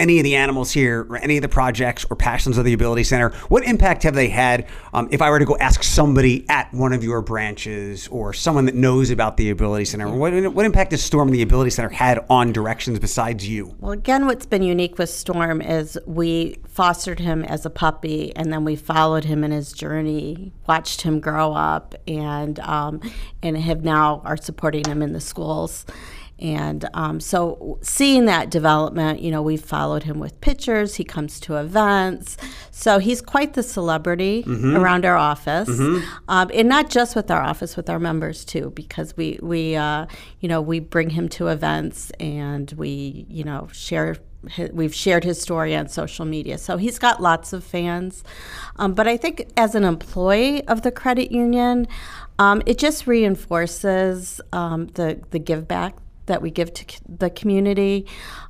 any 0.00 0.18
of 0.18 0.24
the 0.24 0.34
animals 0.34 0.72
here 0.72 1.06
or 1.08 1.18
any 1.18 1.36
of 1.36 1.42
the 1.42 1.48
projects 1.48 2.04
or 2.10 2.16
passions 2.16 2.58
of 2.58 2.64
the 2.64 2.72
Ability 2.72 3.04
Center? 3.04 3.30
What 3.48 3.64
impact 3.64 4.02
have 4.02 4.14
they 4.14 4.28
had? 4.28 4.66
Um, 4.92 5.08
if 5.12 5.22
I 5.22 5.30
were 5.30 5.38
to 5.38 5.44
go 5.44 5.56
ask 5.58 5.82
somebody 5.82 6.46
at 6.48 6.72
one 6.72 6.92
of 6.92 7.04
your 7.04 7.22
branches 7.22 8.08
or 8.08 8.32
someone 8.32 8.64
that 8.64 8.74
knows 8.74 9.10
about 9.10 9.36
the 9.36 9.50
Ability 9.50 9.84
Center, 9.84 10.08
what, 10.08 10.32
what 10.54 10.66
impact 10.66 10.90
has 10.92 11.02
Storm 11.02 11.28
and 11.28 11.34
the 11.34 11.42
Ability 11.42 11.70
Center 11.70 11.90
had 11.90 12.24
on 12.30 12.52
directions 12.52 12.98
besides 12.98 13.46
you? 13.46 13.76
Well, 13.78 13.92
again, 13.92 14.26
what's 14.26 14.46
been 14.46 14.62
unique 14.62 14.98
with 14.98 15.10
Storm 15.10 15.60
is 15.60 15.98
we 16.06 16.56
fostered 16.66 17.18
him 17.20 17.44
as 17.44 17.66
a 17.66 17.70
puppy 17.70 18.34
and 18.36 18.52
then 18.52 18.64
we 18.64 18.76
followed 18.76 19.24
him 19.24 19.44
in 19.44 19.50
his 19.50 19.72
journey, 19.72 20.52
watched 20.66 21.02
him 21.02 21.20
grow 21.20 21.52
up, 21.52 21.94
and 22.08 22.58
um, 22.60 23.00
and 23.42 23.58
have 23.58 23.84
now 23.84 24.22
are 24.24 24.36
supporting 24.36 24.84
him 24.84 25.02
in 25.02 25.12
the 25.12 25.20
schools. 25.20 25.84
And 26.40 26.88
um, 26.94 27.20
so, 27.20 27.78
seeing 27.82 28.24
that 28.24 28.50
development, 28.50 29.20
you 29.20 29.30
know, 29.30 29.42
we've 29.42 29.62
followed 29.62 30.04
him 30.04 30.18
with 30.18 30.40
pictures. 30.40 30.94
He 30.94 31.04
comes 31.04 31.38
to 31.40 31.56
events, 31.56 32.38
so 32.70 32.98
he's 32.98 33.20
quite 33.20 33.52
the 33.52 33.62
celebrity 33.62 34.42
mm-hmm. 34.44 34.74
around 34.74 35.04
our 35.04 35.16
office, 35.16 35.68
mm-hmm. 35.68 36.02
um, 36.28 36.50
and 36.54 36.68
not 36.68 36.88
just 36.88 37.14
with 37.14 37.30
our 37.30 37.42
office, 37.42 37.76
with 37.76 37.90
our 37.90 37.98
members 37.98 38.44
too, 38.44 38.72
because 38.74 39.14
we 39.18 39.38
we 39.42 39.76
uh, 39.76 40.06
you 40.40 40.48
know 40.48 40.62
we 40.62 40.80
bring 40.80 41.10
him 41.10 41.28
to 41.30 41.48
events 41.48 42.10
and 42.18 42.72
we 42.72 43.26
you 43.28 43.44
know 43.44 43.68
share 43.72 44.16
we've 44.72 44.94
shared 44.94 45.24
his 45.24 45.40
story 45.40 45.76
on 45.76 45.88
social 45.88 46.24
media. 46.24 46.56
So 46.56 46.78
he's 46.78 46.98
got 46.98 47.20
lots 47.20 47.52
of 47.52 47.62
fans. 47.62 48.24
Um, 48.76 48.94
but 48.94 49.06
I 49.06 49.16
think 49.16 49.50
as 49.56 49.74
an 49.74 49.84
employee 49.84 50.66
of 50.66 50.82
the 50.82 50.90
credit 50.90 51.30
union, 51.30 51.86
um, 52.38 52.62
it 52.64 52.78
just 52.78 53.06
reinforces 53.06 54.40
um, 54.52 54.86
the 54.94 55.20
the 55.30 55.38
give 55.38 55.68
back 55.68 55.96
that 56.30 56.42
we 56.42 56.50
give 56.50 56.72
to 56.72 56.84
the 57.08 57.28
community. 57.28 58.06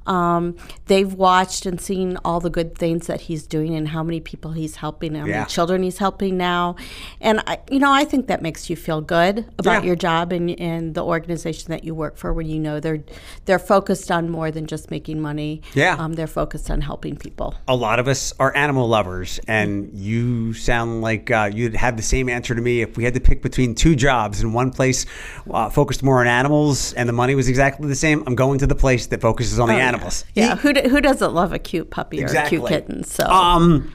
Um, 0.06 0.56
they've 0.86 1.12
watched 1.12 1.66
and 1.66 1.80
seen 1.80 2.18
all 2.24 2.40
the 2.40 2.50
good 2.50 2.76
things 2.76 3.06
that 3.06 3.22
he's 3.22 3.46
doing 3.46 3.74
and 3.74 3.88
how 3.88 4.02
many 4.02 4.20
people 4.20 4.52
he's 4.52 4.76
helping, 4.76 5.14
how 5.14 5.26
yeah. 5.26 5.40
many 5.40 5.46
children 5.46 5.82
he's 5.82 5.98
helping 5.98 6.36
now. 6.36 6.76
And, 7.20 7.42
I, 7.46 7.60
you 7.70 7.78
know, 7.78 7.92
I 7.92 8.04
think 8.04 8.26
that 8.26 8.42
makes 8.42 8.68
you 8.68 8.76
feel 8.76 9.00
good 9.00 9.46
about 9.58 9.82
yeah. 9.82 9.88
your 9.88 9.96
job 9.96 10.32
and, 10.32 10.58
and 10.58 10.94
the 10.94 11.04
organization 11.04 11.70
that 11.70 11.84
you 11.84 11.94
work 11.94 12.16
for 12.16 12.32
when 12.32 12.48
you 12.48 12.58
know 12.58 12.80
they're, 12.80 13.04
they're 13.44 13.58
focused 13.58 14.10
on 14.10 14.30
more 14.30 14.50
than 14.50 14.66
just 14.66 14.90
making 14.90 15.20
money. 15.20 15.62
Yeah. 15.74 15.96
Um, 15.98 16.14
they're 16.14 16.26
focused 16.26 16.70
on 16.70 16.80
helping 16.80 17.16
people. 17.16 17.54
A 17.68 17.76
lot 17.76 17.98
of 17.98 18.08
us 18.08 18.32
are 18.38 18.54
animal 18.56 18.88
lovers, 18.88 19.38
and 19.46 19.90
you 19.94 20.54
sound 20.54 21.02
like 21.02 21.30
uh, 21.30 21.50
you'd 21.52 21.76
have 21.76 21.96
the 21.96 22.02
same 22.02 22.28
answer 22.28 22.54
to 22.54 22.60
me 22.60 22.82
if 22.82 22.96
we 22.96 23.04
had 23.04 23.14
to 23.14 23.20
pick 23.20 23.42
between 23.42 23.74
two 23.74 23.94
jobs 23.94 24.40
and 24.40 24.54
one 24.54 24.70
place 24.70 25.06
uh, 25.50 25.68
focused 25.70 26.02
more 26.02 26.20
on 26.20 26.26
animals 26.26 26.92
and 26.94 27.08
the 27.08 27.12
money 27.12 27.34
was 27.34 27.48
exactly 27.48 27.69
the 27.78 27.94
same. 27.94 28.22
I'm 28.26 28.34
going 28.34 28.58
to 28.58 28.66
the 28.66 28.74
place 28.74 29.06
that 29.06 29.20
focuses 29.20 29.58
on 29.58 29.68
the 29.68 29.74
oh, 29.74 29.78
animals. 29.78 30.24
Yeah, 30.34 30.56
who, 30.56 30.72
who 30.72 31.00
doesn't 31.00 31.32
love 31.34 31.52
a 31.52 31.58
cute 31.58 31.90
puppy 31.90 32.20
or 32.20 32.22
exactly. 32.24 32.58
a 32.58 32.60
cute 32.60 32.68
kitten? 32.68 33.04
So, 33.04 33.24
um, 33.26 33.92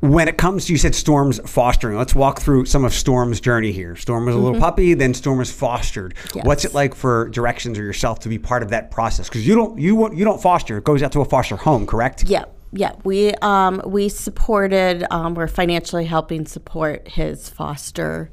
When 0.00 0.28
it 0.28 0.36
comes 0.38 0.66
to, 0.66 0.72
you 0.72 0.78
said 0.78 0.94
Storm's 0.94 1.38
fostering. 1.50 1.96
Let's 1.96 2.14
walk 2.14 2.40
through 2.40 2.66
some 2.66 2.84
of 2.84 2.92
Storm's 2.92 3.40
journey 3.40 3.72
here. 3.72 3.96
Storm 3.96 4.26
was 4.26 4.34
a 4.34 4.38
little 4.38 4.60
puppy, 4.60 4.94
then 4.94 5.14
Storm 5.14 5.38
was 5.38 5.52
fostered. 5.52 6.14
Yes. 6.34 6.44
What's 6.44 6.64
it 6.64 6.74
like 6.74 6.94
for 6.94 7.28
Directions 7.30 7.78
or 7.78 7.82
yourself 7.82 8.18
to 8.20 8.28
be 8.28 8.38
part 8.38 8.62
of 8.62 8.70
that 8.70 8.90
process? 8.90 9.28
Because 9.28 9.46
you 9.46 9.54
don't 9.54 9.78
you 9.78 9.94
won't- 9.94 10.16
you 10.16 10.24
don't 10.24 10.42
foster. 10.42 10.78
It 10.78 10.84
goes 10.84 11.02
out 11.02 11.12
to 11.12 11.20
a 11.20 11.24
foster 11.24 11.56
home, 11.56 11.86
correct? 11.86 12.24
Yeah, 12.24 12.44
yeah. 12.72 12.92
We 13.04 13.34
um, 13.36 13.80
we 13.86 14.08
supported. 14.08 15.04
Um, 15.10 15.34
we're 15.34 15.46
financially 15.48 16.04
helping 16.04 16.44
support 16.44 17.08
his 17.08 17.48
foster 17.48 18.30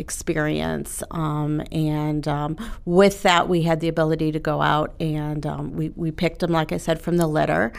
experience, 0.00 1.02
um, 1.10 1.62
and 1.72 2.26
um, 2.26 2.56
with 2.84 3.22
that, 3.22 3.48
we 3.48 3.62
had 3.62 3.80
the 3.80 3.88
ability 3.88 4.32
to 4.32 4.38
go 4.38 4.62
out 4.62 4.94
and 5.00 5.46
um, 5.46 5.72
we 5.72 5.90
we 5.90 6.10
picked 6.10 6.42
him, 6.42 6.50
like 6.50 6.72
I 6.72 6.76
said, 6.76 7.00
from 7.00 7.16
the 7.16 7.26
litter, 7.26 7.72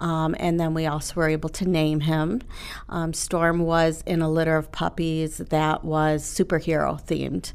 um, 0.00 0.34
and 0.38 0.58
then 0.58 0.74
we 0.74 0.86
also 0.86 1.14
were 1.14 1.28
able 1.28 1.48
to 1.50 1.68
name 1.68 2.00
him. 2.00 2.42
Um, 2.88 3.12
Storm 3.12 3.60
was 3.60 4.02
in 4.06 4.22
a 4.22 4.30
litter 4.30 4.56
of 4.56 4.70
puppies 4.72 5.38
that 5.38 5.84
was 5.84 6.22
superhero 6.24 7.02
themed, 7.02 7.52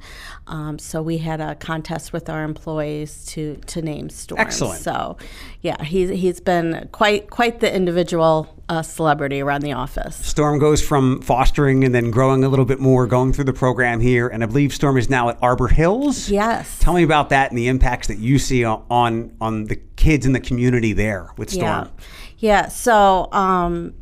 um, 0.48 0.80
so 0.80 1.02
we 1.02 1.20
had 1.20 1.42
a 1.42 1.56
contest 1.56 2.14
with 2.14 2.30
our 2.30 2.44
employees 2.44 3.26
to 3.28 3.56
to 3.68 3.82
name 3.82 4.10
Storm. 4.10 4.42
Excellent. 4.42 4.82
So, 4.82 5.18
yeah, 5.62 5.84
he's 5.84 6.10
he's 6.10 6.40
been 6.40 6.90
quite 6.92 7.30
quite 7.30 7.60
the 7.60 7.74
individual 7.74 8.57
uh, 8.70 8.82
celebrity 8.82 9.42
around 9.42 9.62
the 9.62 9.74
office. 9.74 10.16
Storm 10.16 10.60
goes 10.60 10.86
from 10.86 11.22
fostering 11.22 11.84
and 11.84 11.96
then 11.96 12.12
growing 12.12 12.44
a 12.44 12.50
little 12.50 12.66
bit 12.66 12.80
more, 12.80 13.08
going 13.08 13.34
through 13.34 13.46
the 13.46 13.54
program 13.54 14.00
here, 14.00 14.28
and 14.28 14.44
I 14.44 14.46
believe 14.48 14.74
Storm 14.74 14.98
is 14.98 15.10
now 15.10 15.30
at 15.30 15.38
Arbor 15.42 15.68
Hills. 15.68 16.30
Yes. 16.30 16.80
Tell 16.80 16.94
me 16.94 17.04
about 17.04 17.30
that 17.30 17.52
and 17.52 17.58
the 17.58 17.68
impacts 17.68 18.08
that 18.08 18.18
you 18.20 18.40
see 18.40 18.64
on 18.64 18.84
on, 18.90 19.36
on 19.40 19.66
the 19.66 19.76
kids 19.76 20.26
in 20.26 20.34
the 20.34 20.40
community 20.40 20.94
there 20.94 21.32
with 21.38 21.50
Storm. 21.50 21.90
Yeah, 22.38 22.64
yeah. 22.64 22.68
So 22.68 23.32
um, 23.32 23.94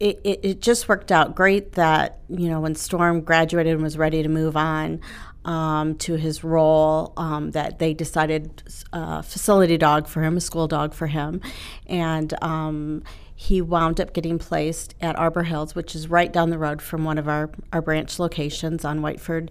it, 0.00 0.20
it 0.24 0.40
it 0.42 0.60
just 0.60 0.88
worked 0.88 1.12
out 1.12 1.34
great 1.34 1.72
that 1.72 2.20
you 2.28 2.48
know 2.48 2.60
when 2.60 2.74
Storm 2.74 3.20
graduated 3.20 3.74
and 3.74 3.82
was 3.82 3.98
ready 3.98 4.22
to 4.22 4.28
move 4.28 4.56
on. 4.56 5.00
Um, 5.42 5.94
to 5.94 6.16
his 6.16 6.44
role, 6.44 7.14
um, 7.16 7.52
that 7.52 7.78
they 7.78 7.94
decided 7.94 8.62
uh, 8.92 9.22
facility 9.22 9.78
dog 9.78 10.06
for 10.06 10.22
him, 10.22 10.36
a 10.36 10.40
school 10.40 10.68
dog 10.68 10.92
for 10.92 11.06
him, 11.06 11.40
and 11.86 12.34
um, 12.44 13.02
he 13.40 13.62
wound 13.62 14.02
up 14.02 14.12
getting 14.12 14.38
placed 14.38 14.94
at 15.00 15.16
Arbor 15.16 15.44
Hills, 15.44 15.74
which 15.74 15.94
is 15.94 16.08
right 16.08 16.30
down 16.30 16.50
the 16.50 16.58
road 16.58 16.82
from 16.82 17.04
one 17.04 17.16
of 17.16 17.26
our, 17.26 17.48
our 17.72 17.80
branch 17.80 18.18
locations 18.18 18.84
on 18.84 19.00
Whiteford 19.00 19.48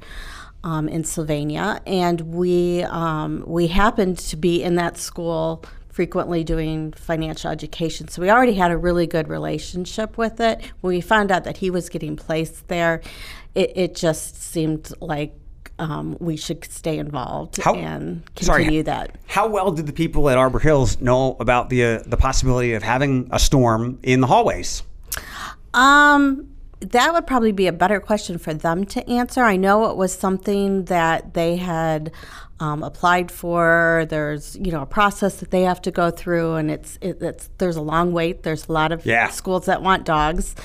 um, 0.63 0.87
in 0.87 1.03
Sylvania. 1.03 1.81
And 1.87 2.21
we, 2.21 2.83
um, 2.83 3.43
we 3.47 3.65
happened 3.65 4.19
to 4.19 4.37
be 4.37 4.61
in 4.61 4.75
that 4.75 4.95
school 4.97 5.65
frequently 5.89 6.43
doing 6.43 6.93
financial 6.93 7.49
education. 7.49 8.07
So 8.09 8.21
we 8.21 8.29
already 8.29 8.53
had 8.53 8.69
a 8.69 8.77
really 8.77 9.07
good 9.07 9.27
relationship 9.27 10.19
with 10.19 10.39
it. 10.39 10.61
When 10.81 10.93
we 10.93 11.01
found 11.01 11.31
out 11.31 11.43
that 11.45 11.57
he 11.57 11.71
was 11.71 11.89
getting 11.89 12.15
placed 12.15 12.67
there, 12.67 13.01
it, 13.55 13.71
it 13.75 13.95
just 13.95 14.39
seemed 14.39 14.93
like 15.01 15.33
um, 15.79 16.17
we 16.19 16.35
should 16.37 16.63
stay 16.65 16.97
involved 16.99 17.57
How- 17.61 17.73
and 17.75 18.21
Sorry, 18.39 18.63
continue 18.63 18.83
that. 18.83 19.17
How 19.27 19.47
well 19.47 19.71
did 19.71 19.87
the 19.87 19.93
people 19.93 20.29
at 20.29 20.37
Arbor 20.37 20.59
Hills 20.59 20.99
know 21.01 21.35
about 21.39 21.69
the 21.69 21.83
uh, 21.83 22.03
the 22.05 22.17
possibility 22.17 22.73
of 22.73 22.83
having 22.83 23.27
a 23.31 23.39
storm 23.39 23.97
in 24.03 24.21
the 24.21 24.27
hallways? 24.27 24.83
Um, 25.73 26.47
that 26.81 27.13
would 27.13 27.27
probably 27.27 27.51
be 27.51 27.67
a 27.67 27.73
better 27.73 27.99
question 27.99 28.37
for 28.37 28.53
them 28.53 28.85
to 28.85 29.07
answer. 29.09 29.43
I 29.43 29.57
know 29.57 29.89
it 29.91 29.97
was 29.97 30.17
something 30.17 30.85
that 30.85 31.33
they 31.33 31.57
had 31.57 32.11
um, 32.61 32.83
applied 32.83 33.31
for. 33.31 34.05
There's 34.09 34.55
you 34.57 34.71
know 34.71 34.81
a 34.81 34.85
process 34.85 35.37
that 35.37 35.51
they 35.51 35.61
have 35.63 35.81
to 35.83 35.91
go 35.91 36.09
through, 36.11 36.55
and 36.55 36.71
it's 36.71 36.97
it, 37.01 37.21
it's 37.21 37.49
there's 37.57 37.75
a 37.75 37.81
long 37.81 38.11
wait. 38.13 38.43
There's 38.43 38.67
a 38.67 38.71
lot 38.71 38.91
of 38.91 39.05
Yeah. 39.05 39.29
schools 39.29 39.65
that 39.65 39.81
want 39.81 40.05
dogs. 40.05 40.55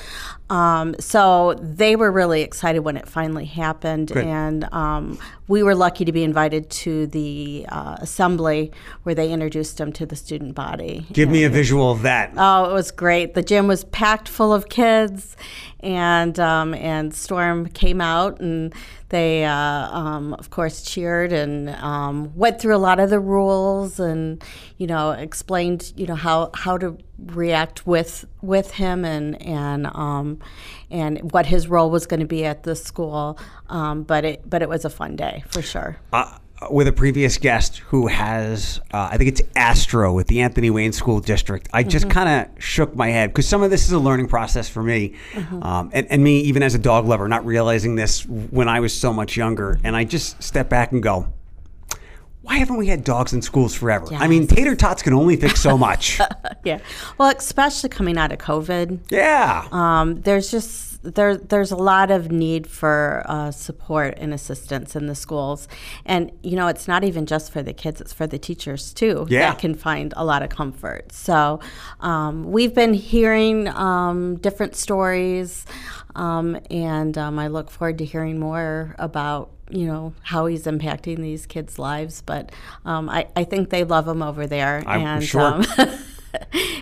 Um, 0.49 0.95
so 0.99 1.55
they 1.59 1.95
were 1.95 2.11
really 2.11 2.41
excited 2.41 2.79
when 2.79 2.97
it 2.97 3.07
finally 3.07 3.45
happened, 3.45 4.09
Good. 4.09 4.25
and 4.25 4.71
um, 4.71 5.17
we 5.47 5.63
were 5.63 5.73
lucky 5.73 6.05
to 6.05 6.11
be 6.11 6.23
invited 6.23 6.69
to 6.69 7.07
the 7.07 7.65
uh, 7.69 7.97
assembly 7.99 8.71
where 9.03 9.15
they 9.15 9.31
introduced 9.31 9.77
them 9.77 9.91
to 9.93 10.05
the 10.05 10.15
student 10.15 10.53
body. 10.53 11.07
Give 11.11 11.29
me 11.29 11.45
a 11.45 11.49
visual 11.49 11.91
of 11.91 12.03
that. 12.03 12.33
Oh, 12.37 12.69
it 12.69 12.73
was 12.73 12.91
great. 12.91 13.33
The 13.33 13.41
gym 13.41 13.67
was 13.67 13.85
packed 13.85 14.29
full 14.29 14.53
of 14.53 14.69
kids, 14.69 15.35
and 15.79 16.39
um, 16.39 16.75
and 16.75 17.13
Storm 17.13 17.67
came 17.67 17.99
out, 17.99 18.39
and 18.39 18.71
they, 19.09 19.45
uh, 19.45 19.51
um, 19.51 20.33
of 20.35 20.49
course, 20.51 20.83
cheered 20.83 21.31
and 21.31 21.69
um, 21.69 22.35
went 22.35 22.59
through 22.59 22.75
a 22.75 22.77
lot 22.77 22.99
of 22.99 23.09
the 23.09 23.19
rules, 23.19 23.99
and 23.99 24.43
you 24.77 24.85
know, 24.85 25.11
explained 25.11 25.91
you 25.95 26.05
know 26.05 26.15
how 26.15 26.51
how 26.53 26.77
to 26.77 26.97
react 27.25 27.85
with 27.87 28.25
with 28.41 28.71
him, 28.71 29.05
and 29.05 29.41
and 29.41 29.87
um, 29.87 30.39
and 30.89 31.31
what 31.31 31.45
his 31.45 31.67
role 31.67 31.89
was 31.89 32.05
going 32.05 32.19
to 32.19 32.25
be 32.25 32.45
at 32.45 32.63
the 32.63 32.75
school. 32.75 33.37
Um, 33.69 34.03
but 34.03 34.25
it 34.25 34.49
but 34.49 34.61
it 34.61 34.69
was 34.69 34.85
a 34.85 34.89
fun 34.89 35.15
day 35.15 35.43
for 35.49 35.61
sure. 35.61 35.97
uh, 36.61 36.67
with 36.71 36.87
a 36.87 36.91
previous 36.91 37.37
guest 37.37 37.79
who 37.79 38.07
has, 38.07 38.79
uh, 38.93 39.09
I 39.11 39.17
think 39.17 39.27
it's 39.27 39.41
Astro 39.55 40.13
with 40.13 40.27
the 40.27 40.41
Anthony 40.41 40.69
Wayne 40.69 40.93
School 40.93 41.19
District. 41.19 41.67
I 41.73 41.83
just 41.83 42.09
kind 42.09 42.29
of 42.29 42.63
shook 42.63 42.95
my 42.95 43.09
head 43.09 43.29
because 43.29 43.47
some 43.47 43.61
of 43.61 43.71
this 43.71 43.85
is 43.85 43.91
a 43.91 43.99
learning 43.99 44.27
process 44.27 44.69
for 44.69 44.81
me, 44.81 45.15
um, 45.61 45.89
and, 45.93 46.07
and 46.09 46.23
me 46.23 46.39
even 46.41 46.63
as 46.63 46.73
a 46.73 46.79
dog 46.79 47.05
lover, 47.05 47.27
not 47.27 47.45
realizing 47.45 47.95
this 47.95 48.25
when 48.25 48.69
I 48.69 48.79
was 48.79 48.93
so 48.93 49.11
much 49.11 49.35
younger. 49.35 49.79
And 49.83 49.95
I 49.95 50.05
just 50.05 50.41
step 50.41 50.69
back 50.69 50.91
and 50.91 51.03
go, 51.03 51.31
why 52.45 52.57
haven't 52.57 52.77
we 52.77 52.87
had 52.87 53.03
dogs 53.03 53.33
in 53.33 53.41
schools 53.41 53.73
forever? 53.75 54.07
I 54.13 54.27
mean, 54.27 54.47
tater 54.47 54.75
tots 54.75 55.01
can 55.03 55.13
only 55.13 55.35
fix 55.35 55.61
so 55.61 55.77
much. 55.77 56.19
Yeah. 56.63 56.79
Well, 57.19 57.31
especially 57.37 57.89
coming 57.89 58.17
out 58.17 58.31
of 58.31 58.39
COVID. 58.39 58.99
yeah. 59.11 59.67
um, 59.71 60.21
there's 60.21 60.49
just 60.49 61.03
there 61.03 61.37
there's 61.37 61.69
a 61.71 61.75
lot 61.75 62.09
of 62.09 62.31
need 62.31 62.65
for 62.65 63.21
uh, 63.27 63.51
support 63.51 64.15
and 64.17 64.33
assistance 64.33 64.95
in 64.95 65.05
the 65.05 65.13
schools 65.13 65.67
and 66.07 66.31
you 66.41 66.55
know 66.55 66.65
it's 66.67 66.87
not 66.87 67.03
even 67.03 67.27
just 67.27 67.51
for 67.53 67.61
the 67.61 67.73
kids 67.73 68.01
it's 68.01 68.11
for 68.11 68.25
the 68.25 68.39
teachers 68.39 68.91
too 68.95 69.27
Yeah. 69.29 69.51
that 69.51 69.59
can 69.59 69.75
find 69.75 70.11
a 70.17 70.25
lot 70.25 70.41
of 70.41 70.49
comfort 70.49 71.11
so 71.11 71.59
um, 71.99 72.51
we've 72.51 72.73
been 72.73 72.95
hearing 72.95 73.67
um, 73.67 74.37
different 74.37 74.75
stories 74.75 75.67
um, 76.15 76.57
and 76.71 77.15
um, 77.19 77.37
i 77.37 77.47
look 77.47 77.69
forward 77.69 77.99
to 77.99 78.05
hearing 78.05 78.39
more 78.39 78.95
about 78.97 79.51
you 79.69 79.85
know 79.85 80.13
how 80.21 80.45
he's 80.45 80.65
impacting 80.65 81.17
these 81.17 81.45
kids 81.45 81.79
lives 81.79 82.21
but 82.25 82.51
um, 82.85 83.09
I, 83.09 83.27
I 83.35 83.43
think 83.43 83.69
they 83.69 83.83
love 83.83 84.07
him 84.07 84.21
over 84.21 84.45
there 84.47 84.83
I'm 84.85 85.01
and 85.01 85.23
sure. 85.23 85.41
um, 85.41 85.65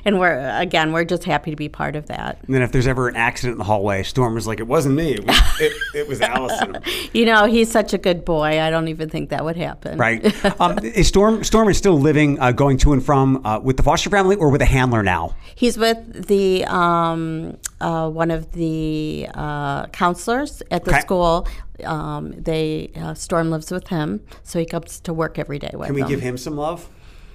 and 0.06 0.20
we're 0.20 0.50
again 0.60 0.92
we're 0.92 1.06
just 1.06 1.24
happy 1.24 1.52
to 1.52 1.58
be 1.58 1.70
part 1.70 1.96
of 1.96 2.08
that 2.08 2.44
and 2.46 2.54
then 2.54 2.62
if 2.62 2.72
there's 2.72 2.88
ever 2.88 3.08
an 3.08 3.16
accident 3.16 3.54
in 3.54 3.58
the 3.58 3.64
hallway, 3.64 4.04
Storm 4.04 4.38
is 4.38 4.46
like, 4.46 4.60
it 4.60 4.68
wasn't 4.68 4.96
me. 4.96 5.14
It 5.14 5.26
was, 5.26 5.42
it, 5.60 5.74
it 5.96 6.08
was 6.08 6.22
Allison. 6.22 6.80
You 7.14 7.26
know, 7.26 7.46
he's 7.46 7.70
such 7.72 7.94
a 7.94 7.98
good 7.98 8.26
boy. 8.26 8.60
I 8.60 8.70
don't 8.70 8.88
even 8.88 9.10
think 9.10 9.30
that 9.30 9.44
would 9.44 9.56
happen. 9.56 9.98
Right. 9.98 10.34
Um, 10.60 10.78
is 10.80 11.08
Storm 11.08 11.44
Storm 11.44 11.68
is 11.70 11.78
still 11.78 12.00
living, 12.00 12.40
uh, 12.40 12.52
going 12.52 12.78
to 12.78 12.94
and 12.94 13.04
from 13.04 13.46
uh, 13.46 13.60
with 13.60 13.78
the 13.78 13.84
foster 13.84 14.10
family 14.10 14.36
or 14.36 14.50
with 14.50 14.62
a 14.62 14.66
handler 14.66 15.02
now. 15.04 15.36
He's 15.56 15.78
with 15.78 16.28
the 16.28 16.64
um, 16.66 17.58
uh, 17.84 18.10
one 18.10 18.32
of 18.32 18.52
the 18.54 19.28
uh, 19.34 19.86
counselors 19.88 20.62
at 20.72 20.84
the 20.86 20.92
Okay. 20.92 21.02
school. 21.02 21.48
Um, 21.84 22.32
they 22.50 22.92
uh, 22.96 23.14
Storm 23.14 23.50
lives 23.52 23.70
with 23.72 23.88
him, 23.90 24.22
so 24.44 24.58
he 24.60 24.66
comes 24.66 25.00
to 25.02 25.14
work 25.14 25.38
every 25.38 25.60
day 25.60 25.72
with 25.74 25.88
Can 25.88 25.96
we 25.96 26.02
them. 26.02 26.10
give 26.10 26.22
him 26.22 26.38
some 26.38 26.56
love? 26.56 26.88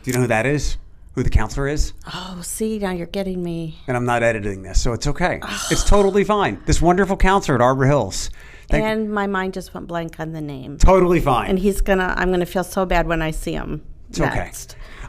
Do 0.02 0.10
you 0.10 0.14
know 0.14 0.22
who 0.22 0.28
that 0.28 0.46
is? 0.46 0.78
Who 1.14 1.22
the 1.24 1.30
counselor 1.30 1.66
is? 1.68 1.92
Oh, 2.14 2.40
see, 2.42 2.78
now 2.78 2.92
you're 2.92 3.06
getting 3.20 3.42
me. 3.42 3.78
And 3.88 3.96
I'm 3.96 4.04
not 4.04 4.22
editing 4.22 4.62
this, 4.62 4.80
so 4.80 4.92
it's 4.92 5.06
okay. 5.08 5.40
it's 5.70 5.82
totally 5.84 6.22
fine. 6.24 6.62
This 6.66 6.80
wonderful 6.80 7.16
counselor 7.16 7.56
at 7.56 7.60
Arbor 7.60 7.86
Hills. 7.86 8.30
Thank- 8.70 8.84
and 8.84 9.12
my 9.12 9.26
mind 9.26 9.54
just 9.54 9.74
went 9.74 9.86
blank 9.88 10.20
on 10.20 10.32
the 10.32 10.40
name. 10.40 10.78
totally 10.78 11.20
fine. 11.20 11.50
And 11.50 11.58
he's 11.58 11.80
gonna. 11.80 12.14
I'm 12.16 12.30
gonna 12.30 12.46
feel 12.46 12.64
so 12.64 12.86
bad 12.86 13.06
when 13.08 13.20
I 13.22 13.32
see 13.32 13.52
him 13.52 13.82
It's 14.10 14.20
okay. 14.20 14.50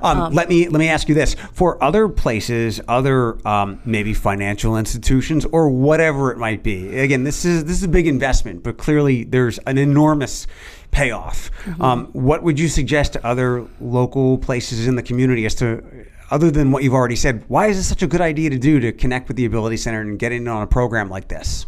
Next. 0.02 0.28
Um, 0.28 0.34
let 0.34 0.50
me 0.50 0.68
let 0.68 0.80
me 0.80 0.90
ask 0.90 1.10
you 1.10 1.16
this: 1.16 1.36
for 1.54 1.82
other 1.84 2.08
places, 2.08 2.82
other 2.88 3.46
um, 3.48 3.82
maybe 3.86 4.14
financial 4.14 4.78
institutions 4.78 5.46
or 5.46 5.70
whatever 5.70 6.32
it 6.32 6.38
might 6.38 6.64
be. 6.64 6.98
Again, 7.00 7.24
this 7.24 7.46
is 7.46 7.66
this 7.66 7.78
is 7.78 7.84
a 7.84 7.90
big 7.90 8.08
investment, 8.08 8.64
but 8.64 8.78
clearly 8.78 9.24
there's 9.24 9.58
an 9.60 9.78
enormous 9.78 10.48
payoff. 10.92 11.52
Um, 11.80 12.08
what 12.08 12.44
would 12.44 12.60
you 12.60 12.68
suggest 12.68 13.14
to 13.14 13.26
other 13.26 13.68
local 13.80 14.38
places 14.38 14.88
in 14.88 14.96
the 14.96 15.04
community 15.04 15.46
as 15.46 15.56
to 15.56 15.84
other 16.32 16.52
than 16.52 16.72
what 16.72 16.84
you've 16.84 16.94
already 16.94 17.16
said? 17.16 17.44
Why 17.48 17.68
is 17.68 17.78
this 17.78 17.88
such 17.88 18.04
a 18.04 18.08
good 18.08 18.22
idea 18.22 18.50
to 18.50 18.58
do 18.58 18.80
to 18.80 18.92
connect 18.92 19.28
with 19.28 19.38
the 19.38 19.46
Ability 19.46 19.78
Center 19.78 20.02
and 20.02 20.18
get 20.18 20.32
in 20.32 20.48
on 20.48 20.62
a 20.62 20.68
program 20.68 21.10
like 21.10 21.28
this? 21.28 21.66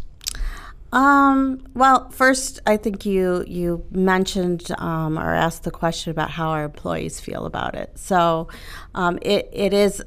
Um, 0.92 1.66
well, 1.74 2.10
first, 2.10 2.60
I 2.66 2.76
think 2.76 3.06
you 3.06 3.44
you 3.46 3.84
mentioned 3.90 4.70
um, 4.78 5.18
or 5.18 5.34
asked 5.34 5.64
the 5.64 5.70
question 5.70 6.10
about 6.10 6.30
how 6.30 6.50
our 6.50 6.64
employees 6.64 7.18
feel 7.18 7.46
about 7.46 7.74
it. 7.74 7.98
So, 7.98 8.48
um, 8.94 9.18
it 9.22 9.48
it 9.52 9.72
is 9.72 10.02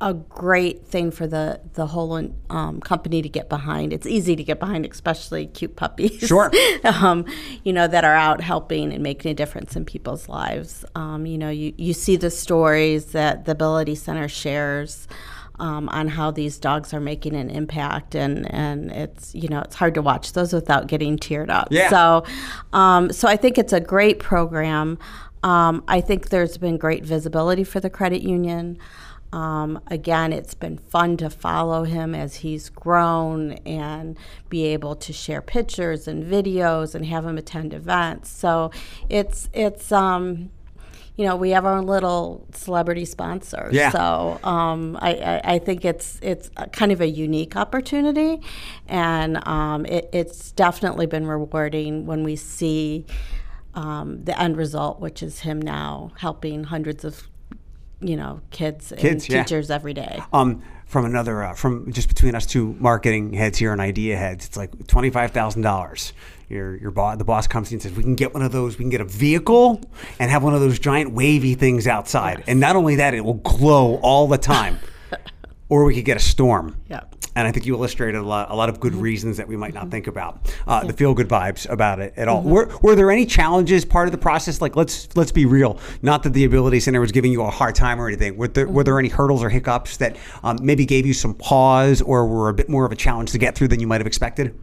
a 0.00 0.12
great 0.12 0.86
thing 0.86 1.10
for 1.10 1.26
the 1.26 1.60
the 1.74 1.86
whole 1.86 2.20
um, 2.50 2.80
company 2.80 3.22
to 3.22 3.28
get 3.28 3.48
behind. 3.48 3.92
It's 3.92 4.06
easy 4.06 4.34
to 4.34 4.42
get 4.42 4.58
behind, 4.58 4.84
especially 4.86 5.46
cute 5.46 5.76
puppies. 5.76 6.18
Sure. 6.18 6.50
um, 6.84 7.24
you 7.62 7.72
know 7.72 7.86
that 7.86 8.04
are 8.04 8.14
out 8.14 8.40
helping 8.40 8.92
and 8.92 9.02
making 9.02 9.30
a 9.30 9.34
difference 9.34 9.76
in 9.76 9.84
people's 9.84 10.28
lives. 10.28 10.84
Um, 10.96 11.26
you 11.26 11.38
know, 11.38 11.50
you 11.50 11.72
you 11.78 11.92
see 11.92 12.16
the 12.16 12.30
stories 12.30 13.06
that 13.12 13.44
the 13.44 13.52
Ability 13.52 13.94
Center 13.94 14.28
shares. 14.28 15.06
Um, 15.58 15.88
on 15.88 16.08
how 16.08 16.30
these 16.30 16.58
dogs 16.58 16.92
are 16.92 17.00
making 17.00 17.34
an 17.34 17.50
impact, 17.50 18.14
and 18.14 18.52
and 18.52 18.90
it's 18.90 19.34
you 19.34 19.48
know 19.48 19.60
it's 19.60 19.74
hard 19.74 19.94
to 19.94 20.02
watch 20.02 20.32
those 20.32 20.52
without 20.52 20.86
getting 20.86 21.18
teared 21.18 21.50
up. 21.50 21.68
Yeah. 21.70 21.90
So, 21.90 22.24
um, 22.72 23.12
so 23.12 23.28
I 23.28 23.36
think 23.36 23.58
it's 23.58 23.72
a 23.72 23.80
great 23.80 24.18
program. 24.18 24.98
Um, 25.42 25.84
I 25.86 26.00
think 26.00 26.30
there's 26.30 26.58
been 26.58 26.76
great 26.76 27.04
visibility 27.04 27.64
for 27.64 27.80
the 27.80 27.90
credit 27.90 28.22
union. 28.22 28.78
Um, 29.32 29.80
again, 29.88 30.32
it's 30.32 30.54
been 30.54 30.78
fun 30.78 31.16
to 31.18 31.28
follow 31.28 31.84
him 31.84 32.14
as 32.14 32.36
he's 32.36 32.70
grown 32.70 33.52
and 33.66 34.16
be 34.48 34.64
able 34.66 34.96
to 34.96 35.12
share 35.12 35.42
pictures 35.42 36.08
and 36.08 36.24
videos 36.24 36.94
and 36.94 37.04
have 37.06 37.26
him 37.26 37.36
attend 37.36 37.74
events. 37.74 38.30
So 38.30 38.70
it's 39.08 39.50
it's 39.52 39.92
um, 39.92 40.50
you 41.16 41.24
know 41.24 41.36
we 41.36 41.50
have 41.50 41.64
our 41.64 41.74
own 41.74 41.86
little 41.86 42.46
celebrity 42.52 43.04
sponsor. 43.04 43.68
Yeah. 43.72 43.90
So 43.90 44.38
um, 44.44 44.98
I, 45.00 45.14
I, 45.14 45.40
I 45.54 45.58
think 45.58 45.84
it's 45.84 46.18
it's 46.22 46.50
kind 46.72 46.92
of 46.92 47.00
a 47.00 47.08
unique 47.08 47.56
opportunity, 47.56 48.40
and 48.86 49.46
um, 49.46 49.86
it, 49.86 50.08
it's 50.12 50.52
definitely 50.52 51.06
been 51.06 51.26
rewarding 51.26 52.06
when 52.06 52.22
we 52.22 52.36
see. 52.36 53.06
Um, 53.74 54.24
the 54.24 54.40
end 54.40 54.56
result, 54.56 55.00
which 55.00 55.22
is 55.22 55.40
him 55.40 55.60
now 55.60 56.10
helping 56.16 56.64
hundreds 56.64 57.04
of 57.04 57.28
you 58.00 58.16
know 58.16 58.40
kids, 58.50 58.92
Kids, 58.96 59.24
and 59.24 59.28
yeah. 59.28 59.42
teachers 59.42 59.70
every 59.70 59.92
day. 59.92 60.18
Um, 60.32 60.62
from 60.86 61.04
another, 61.04 61.42
uh, 61.42 61.54
from 61.54 61.92
just 61.92 62.08
between 62.08 62.34
us 62.34 62.46
two 62.46 62.76
marketing 62.78 63.32
heads 63.32 63.58
here 63.58 63.72
and 63.72 63.80
idea 63.80 64.16
heads, 64.16 64.46
it's 64.46 64.56
like 64.56 64.86
twenty 64.86 65.10
five 65.10 65.32
thousand 65.32 65.62
dollars. 65.62 66.12
Your 66.48 66.76
your 66.76 66.92
boss, 66.92 67.18
the 67.18 67.24
boss 67.24 67.46
comes 67.48 67.70
in 67.70 67.76
and 67.76 67.82
says, 67.82 67.92
"We 67.92 68.04
can 68.04 68.14
get 68.14 68.32
one 68.32 68.42
of 68.42 68.52
those. 68.52 68.78
We 68.78 68.84
can 68.84 68.90
get 68.90 69.00
a 69.00 69.04
vehicle 69.04 69.80
and 70.20 70.30
have 70.30 70.44
one 70.44 70.54
of 70.54 70.60
those 70.60 70.78
giant 70.78 71.12
wavy 71.12 71.54
things 71.54 71.86
outside. 71.86 72.44
And 72.46 72.60
not 72.60 72.76
only 72.76 72.96
that, 72.96 73.14
it 73.14 73.24
will 73.24 73.34
glow 73.34 73.96
all 73.96 74.28
the 74.28 74.38
time. 74.38 74.78
or 75.68 75.84
we 75.84 75.94
could 75.94 76.04
get 76.04 76.16
a 76.16 76.20
storm. 76.20 76.76
Yeah. 76.88 77.00
And 77.36 77.46
I 77.46 77.52
think 77.52 77.66
you 77.66 77.74
illustrated 77.74 78.16
a 78.16 78.22
lot, 78.22 78.50
a 78.50 78.56
lot 78.56 78.70
of 78.70 78.80
good 78.80 78.94
reasons 78.94 79.36
that 79.36 79.46
we 79.46 79.58
might 79.58 79.74
not 79.74 79.90
think 79.90 80.06
about. 80.06 80.50
Uh, 80.66 80.86
The 80.86 80.94
feel 80.94 81.12
good 81.12 81.28
vibes 81.28 81.68
about 81.68 82.00
it 82.00 82.14
at 82.16 82.28
all. 82.28 82.42
Were, 82.42 82.66
were 82.80 82.96
there 82.96 83.10
any 83.10 83.26
challenges 83.26 83.84
part 83.84 84.08
of 84.08 84.12
the 84.12 84.18
process? 84.18 84.62
Like 84.62 84.74
let's 84.74 85.14
let's 85.16 85.32
be 85.32 85.44
real. 85.44 85.78
Not 86.00 86.22
that 86.22 86.32
the 86.32 86.44
Ability 86.44 86.80
Center 86.80 86.98
was 86.98 87.12
giving 87.12 87.30
you 87.30 87.42
a 87.42 87.50
hard 87.50 87.74
time 87.74 88.00
or 88.00 88.08
anything. 88.08 88.38
Were 88.38 88.48
there, 88.48 88.66
were 88.66 88.82
there 88.82 88.98
any 88.98 89.10
hurdles 89.10 89.42
or 89.42 89.50
hiccups 89.50 89.98
that 89.98 90.16
um, 90.42 90.56
maybe 90.62 90.86
gave 90.86 91.04
you 91.04 91.12
some 91.12 91.34
pause 91.34 92.00
or 92.00 92.26
were 92.26 92.48
a 92.48 92.54
bit 92.54 92.70
more 92.70 92.86
of 92.86 92.92
a 92.92 92.96
challenge 92.96 93.32
to 93.32 93.38
get 93.38 93.54
through 93.54 93.68
than 93.68 93.80
you 93.80 93.86
might 93.86 94.00
have 94.00 94.06
expected? 94.06 94.58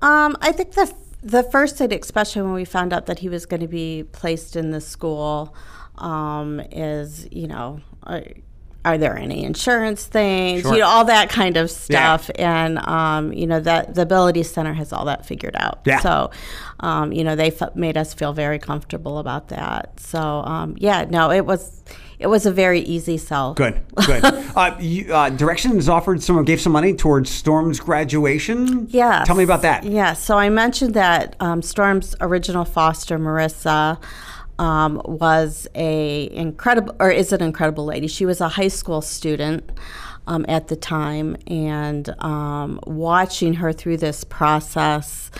Um, 0.00 0.36
I 0.40 0.52
think 0.52 0.74
the 0.74 0.94
the 1.24 1.42
first 1.42 1.76
thing, 1.76 1.92
especially 1.92 2.42
when 2.42 2.52
we 2.52 2.64
found 2.64 2.92
out 2.92 3.06
that 3.06 3.18
he 3.18 3.28
was 3.28 3.46
going 3.46 3.62
to 3.62 3.68
be 3.68 4.04
placed 4.12 4.54
in 4.54 4.70
the 4.70 4.80
school, 4.80 5.56
um, 5.98 6.60
is 6.70 7.26
you 7.32 7.48
know. 7.48 7.80
Uh, 8.04 8.20
are 8.86 8.98
there 8.98 9.18
any 9.18 9.42
insurance 9.42 10.06
things? 10.06 10.62
Sure. 10.62 10.74
You 10.74 10.78
know, 10.78 10.86
all 10.86 11.04
that 11.06 11.28
kind 11.28 11.56
of 11.56 11.72
stuff, 11.72 12.30
and 12.36 12.78
um, 12.78 13.32
you 13.32 13.44
know 13.44 13.58
that 13.58 13.96
the 13.96 14.02
Ability 14.02 14.44
Center 14.44 14.72
has 14.74 14.92
all 14.92 15.06
that 15.06 15.26
figured 15.26 15.56
out. 15.56 15.80
Yeah. 15.84 15.98
So, 15.98 16.30
um, 16.78 17.12
you 17.12 17.24
know, 17.24 17.34
they 17.34 17.50
f- 17.50 17.74
made 17.74 17.96
us 17.96 18.14
feel 18.14 18.32
very 18.32 18.60
comfortable 18.60 19.18
about 19.18 19.48
that. 19.48 19.98
So, 19.98 20.20
um, 20.20 20.76
yeah, 20.78 21.04
no, 21.10 21.32
it 21.32 21.44
was 21.44 21.82
it 22.20 22.28
was 22.28 22.46
a 22.46 22.52
very 22.52 22.80
easy 22.80 23.18
sell. 23.18 23.54
Good, 23.54 23.82
good. 24.06 24.24
uh, 24.56 24.76
you, 24.78 25.12
uh, 25.12 25.30
Directions 25.30 25.88
offered 25.88 26.22
some, 26.22 26.42
gave 26.44 26.60
some 26.60 26.72
money 26.72 26.94
towards 26.94 27.28
Storm's 27.28 27.80
graduation. 27.80 28.86
Yeah. 28.88 29.24
Tell 29.26 29.36
me 29.36 29.44
about 29.44 29.62
that. 29.62 29.82
Yeah. 29.82 30.12
So 30.12 30.38
I 30.38 30.48
mentioned 30.48 30.94
that 30.94 31.34
um, 31.40 31.60
Storm's 31.60 32.14
original 32.20 32.64
foster, 32.64 33.18
Marissa, 33.18 34.00
um, 34.58 35.00
was 35.04 35.66
a 35.74 36.30
incredible, 36.34 36.94
or 36.98 37.10
is 37.10 37.32
an 37.32 37.42
incredible 37.42 37.84
lady. 37.84 38.06
She 38.06 38.26
was 38.26 38.40
a 38.40 38.48
high 38.48 38.68
school 38.68 39.02
student. 39.02 39.70
Um, 40.28 40.44
at 40.48 40.66
the 40.66 40.74
time, 40.74 41.36
and 41.46 42.08
um, 42.20 42.80
watching 42.84 43.54
her 43.54 43.72
through 43.72 43.98
this 43.98 44.24
process, 44.24 45.30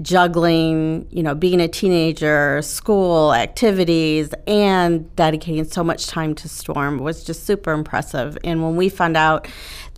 juggling, 0.00 1.06
you 1.10 1.22
know, 1.22 1.34
being 1.34 1.60
a 1.60 1.68
teenager, 1.68 2.62
school 2.62 3.34
activities, 3.34 4.32
and 4.46 5.14
dedicating 5.16 5.64
so 5.64 5.84
much 5.84 6.06
time 6.06 6.34
to 6.36 6.48
Storm 6.48 6.98
was 6.98 7.22
just 7.22 7.44
super 7.44 7.72
impressive. 7.72 8.38
And 8.42 8.62
when 8.62 8.76
we 8.76 8.88
found 8.88 9.16
out 9.16 9.46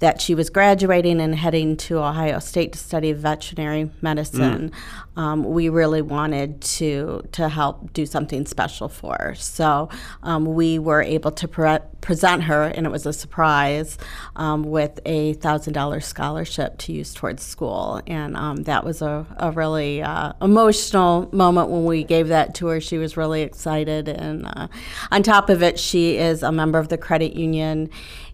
that 0.03 0.21
she 0.21 0.35
was 0.35 0.51
graduating 0.51 1.21
and 1.21 1.33
heading 1.33 1.77
to 1.77 1.99
Ohio 1.99 2.41
State 2.41 2.73
to 2.73 2.79
study 2.79 3.13
veterinary 3.13 3.89
medicine, 4.01 4.73
um, 5.15 5.45
we 5.45 5.69
really 5.69 6.03
wanted 6.03 6.61
to 6.61 7.23
to 7.31 7.49
help 7.49 7.93
do 7.93 8.05
something 8.05 8.45
special 8.45 8.89
for 8.89 9.17
her. 9.21 9.35
So 9.37 9.91
um, 10.25 10.45
we 10.45 10.81
were 10.81 11.03
able 11.03 11.31
to 11.31 11.47
pre- 11.47 11.79
present 12.01 12.43
her, 12.43 12.65
and 12.65 12.85
it 12.85 12.91
was 12.91 13.07
a 13.07 13.13
surprise, 13.13 13.97
um, 14.35 14.65
with 14.65 14.99
a 15.07 15.35
thousand 15.35 15.75
dollar 15.75 16.01
scholarship 16.01 16.79
to 16.79 16.93
use 16.93 17.15
towards 17.15 17.45
school, 17.45 18.03
and 18.09 18.37
um, 18.37 18.65
that 18.65 18.85
was 18.85 19.03
a, 19.03 19.25
a 19.37 19.53
really 19.53 20.03
uh, 20.03 20.33
emotional 20.43 21.29
moment 21.33 21.69
when 21.69 21.85
we 21.85 22.03
gave 22.03 22.27
that 22.27 22.57
to 22.57 22.67
her. 22.67 22.81
She 22.81 22.99
was 22.99 23.17
really 23.17 23.43
excited, 23.43 24.09
and 24.09 24.49
uh, 24.49 24.67
on 25.13 25.23
top 25.23 25.49
of 25.49 25.63
it, 25.63 25.79
she 25.79 26.17
is 26.17 26.43
a 26.43 26.51
member 26.51 26.81
of 26.81 26.89
the 26.89 26.99
credit 26.99 27.37
union 27.37 27.89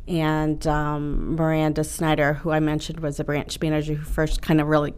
and 0.08 0.66
um, 0.66 1.36
Miranda 1.36 1.84
Snyder, 1.84 2.34
who 2.34 2.50
I 2.50 2.60
mentioned 2.60 3.00
was 3.00 3.20
a 3.20 3.24
branch 3.24 3.60
manager 3.60 3.94
who 3.94 4.04
first 4.04 4.42
kind 4.42 4.60
of 4.60 4.66
really 4.68 4.94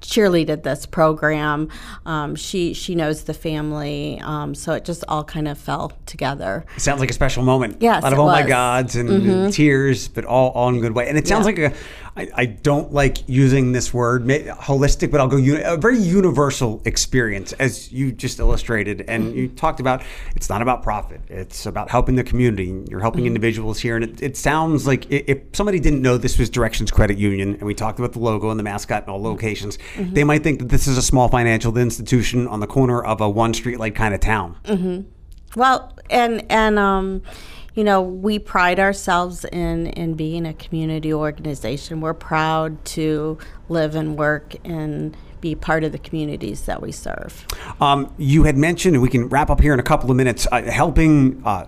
cheerleaded 0.00 0.64
this 0.64 0.84
program. 0.84 1.68
Um, 2.06 2.34
she 2.34 2.74
she 2.74 2.94
knows 2.96 3.24
the 3.24 3.34
family, 3.34 4.20
um, 4.24 4.54
so 4.54 4.72
it 4.72 4.84
just 4.84 5.04
all 5.08 5.22
kind 5.24 5.46
of 5.46 5.58
fell 5.58 5.92
together. 6.06 6.64
It 6.76 6.80
sounds 6.80 7.00
like 7.00 7.10
a 7.10 7.14
special 7.14 7.42
moment. 7.44 7.76
Yes, 7.80 8.02
a 8.02 8.06
lot 8.06 8.12
of 8.12 8.18
oh 8.18 8.26
my 8.26 8.32
was. 8.32 8.40
Mm-hmm. 8.40 8.48
gods 8.48 8.96
and 8.96 9.52
tears, 9.52 10.08
but 10.08 10.24
all, 10.24 10.50
all 10.50 10.68
in 10.70 10.76
a 10.76 10.80
good 10.80 10.92
way. 10.94 11.08
And 11.08 11.16
it 11.18 11.28
sounds 11.28 11.46
Yeah. 11.46 11.68
like 11.68 11.74
a. 11.74 12.11
I, 12.16 12.28
I 12.34 12.46
don't 12.46 12.92
like 12.92 13.28
using 13.28 13.72
this 13.72 13.94
word 13.94 14.24
holistic, 14.24 15.10
but 15.10 15.20
I'll 15.20 15.28
go 15.28 15.38
uni- 15.38 15.62
a 15.62 15.76
very 15.76 15.98
universal 15.98 16.82
experience, 16.84 17.52
as 17.54 17.90
you 17.90 18.12
just 18.12 18.38
illustrated, 18.38 19.04
and 19.08 19.34
you 19.34 19.48
mm-hmm. 19.48 19.56
talked 19.56 19.80
about. 19.80 20.02
It's 20.36 20.50
not 20.50 20.60
about 20.60 20.82
profit; 20.82 21.22
it's 21.28 21.64
about 21.64 21.90
helping 21.90 22.16
the 22.16 22.24
community. 22.24 22.84
You're 22.90 23.00
helping 23.00 23.20
mm-hmm. 23.20 23.28
individuals 23.28 23.78
here, 23.78 23.96
and 23.96 24.04
it, 24.04 24.22
it 24.22 24.36
sounds 24.36 24.86
like 24.86 25.10
if 25.10 25.40
somebody 25.52 25.80
didn't 25.80 26.02
know 26.02 26.18
this 26.18 26.38
was 26.38 26.50
Directions 26.50 26.90
Credit 26.90 27.16
Union, 27.16 27.54
and 27.54 27.62
we 27.62 27.74
talked 27.74 27.98
about 27.98 28.12
the 28.12 28.20
logo 28.20 28.50
and 28.50 28.60
the 28.60 28.64
mascot 28.64 29.04
and 29.04 29.10
all 29.10 29.18
mm-hmm. 29.18 29.28
locations, 29.28 29.78
they 29.96 30.24
might 30.24 30.42
think 30.42 30.58
that 30.58 30.68
this 30.68 30.86
is 30.86 30.98
a 30.98 31.02
small 31.02 31.28
financial 31.28 31.76
institution 31.78 32.46
on 32.46 32.60
the 32.60 32.66
corner 32.66 33.02
of 33.02 33.20
a 33.20 33.28
one 33.28 33.54
streetlight 33.54 33.94
kind 33.94 34.12
of 34.14 34.20
town. 34.20 34.56
Well, 35.56 35.92
and 36.10 36.44
and 36.50 36.78
um, 36.78 37.22
you 37.74 37.84
know, 37.84 38.02
we 38.02 38.38
pride 38.38 38.78
ourselves 38.78 39.44
in 39.46 39.86
in 39.88 40.14
being 40.14 40.46
a 40.46 40.54
community 40.54 41.12
organization. 41.12 42.00
We're 42.00 42.14
proud 42.14 42.84
to 42.86 43.38
live 43.68 43.94
and 43.94 44.16
work 44.16 44.54
and 44.64 45.16
be 45.40 45.54
part 45.54 45.82
of 45.82 45.92
the 45.92 45.98
communities 45.98 46.66
that 46.66 46.80
we 46.80 46.92
serve. 46.92 47.46
Um, 47.80 48.12
you 48.16 48.44
had 48.44 48.56
mentioned, 48.56 48.94
and 48.94 49.02
we 49.02 49.08
can 49.08 49.28
wrap 49.28 49.50
up 49.50 49.60
here 49.60 49.74
in 49.74 49.80
a 49.80 49.82
couple 49.82 50.10
of 50.10 50.16
minutes, 50.16 50.46
uh, 50.52 50.62
helping 50.62 51.42
uh, 51.44 51.66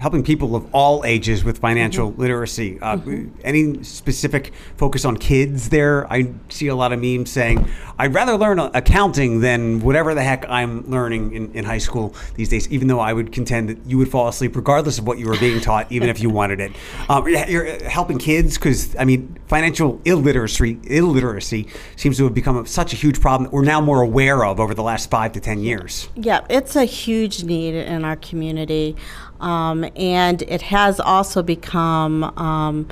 helping 0.00 0.22
people 0.22 0.56
of 0.56 0.66
all 0.74 1.04
ages 1.04 1.44
with 1.44 1.58
financial 1.58 2.12
literacy. 2.12 2.78
Uh, 2.80 2.98
Any 3.44 3.84
specific 3.84 4.52
focus 4.78 5.04
on 5.04 5.18
kids 5.18 5.68
there? 5.68 6.10
I 6.10 6.32
see 6.48 6.68
a 6.68 6.74
lot 6.74 6.92
of 6.92 7.00
memes 7.00 7.30
saying, 7.30 7.68
"I'd 7.98 8.14
rather 8.14 8.36
learn 8.38 8.58
accounting 8.58 9.40
than 9.40 9.80
whatever 9.80 10.14
the 10.14 10.22
heck 10.22 10.48
I'm 10.48 10.90
learning 10.90 11.32
in, 11.32 11.52
in 11.52 11.64
high 11.66 11.78
school 11.78 12.14
these 12.34 12.48
days." 12.48 12.66
Even 12.70 12.88
though 12.88 12.98
I 12.98 13.12
would 13.12 13.30
contend 13.30 13.68
that 13.68 13.78
you 13.86 13.98
would 13.98 14.10
fall 14.10 14.26
asleep 14.26 14.56
regardless 14.56 14.98
of 14.98 15.06
what 15.06 15.18
you 15.18 15.26
were 15.28 15.38
being 15.38 15.60
taught, 15.68 15.86
even 15.92 16.08
if 16.08 16.20
you 16.20 16.30
wanted 16.30 16.60
it. 16.60 16.72
Um, 17.10 17.28
you're 17.28 17.84
helping 17.84 18.18
kids 18.18 18.56
because 18.56 18.96
I 18.96 19.04
mean, 19.04 19.38
financial 19.48 20.00
illiteracy 20.06 20.78
illiteracy 20.84 21.68
seems 21.96 22.16
to 22.16 22.24
have 22.24 22.34
become 22.34 22.64
such 22.64 22.94
a 22.94 22.96
huge 22.96 23.20
problem 23.20 23.50
that 23.50 23.52
we're 23.52 23.64
now 23.64 23.82
more 23.82 24.00
aware 24.00 24.46
of 24.46 24.60
over 24.60 24.72
the 24.72 24.82
last 24.82 25.10
five 25.10 25.32
to 25.32 25.40
ten 25.40 25.60
years. 25.60 26.08
Yeah, 26.16 26.40
it's 26.48 26.74
a 26.74 26.84
huge 26.84 27.44
need 27.44 27.74
in 27.74 28.02
our 28.06 28.16
community. 28.16 28.96
Um, 29.40 29.88
and 29.96 30.42
it 30.42 30.62
has 30.62 31.00
also 31.00 31.42
become 31.42 32.24
um, 32.38 32.88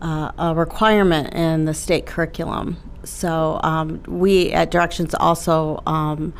uh, 0.00 0.32
a 0.38 0.54
requirement 0.54 1.32
in 1.34 1.64
the 1.64 1.74
state 1.74 2.06
curriculum. 2.06 2.76
So 3.04 3.60
um, 3.62 4.02
we 4.06 4.52
at 4.52 4.70
Directions 4.70 5.14
also 5.14 5.82
um, 5.86 6.34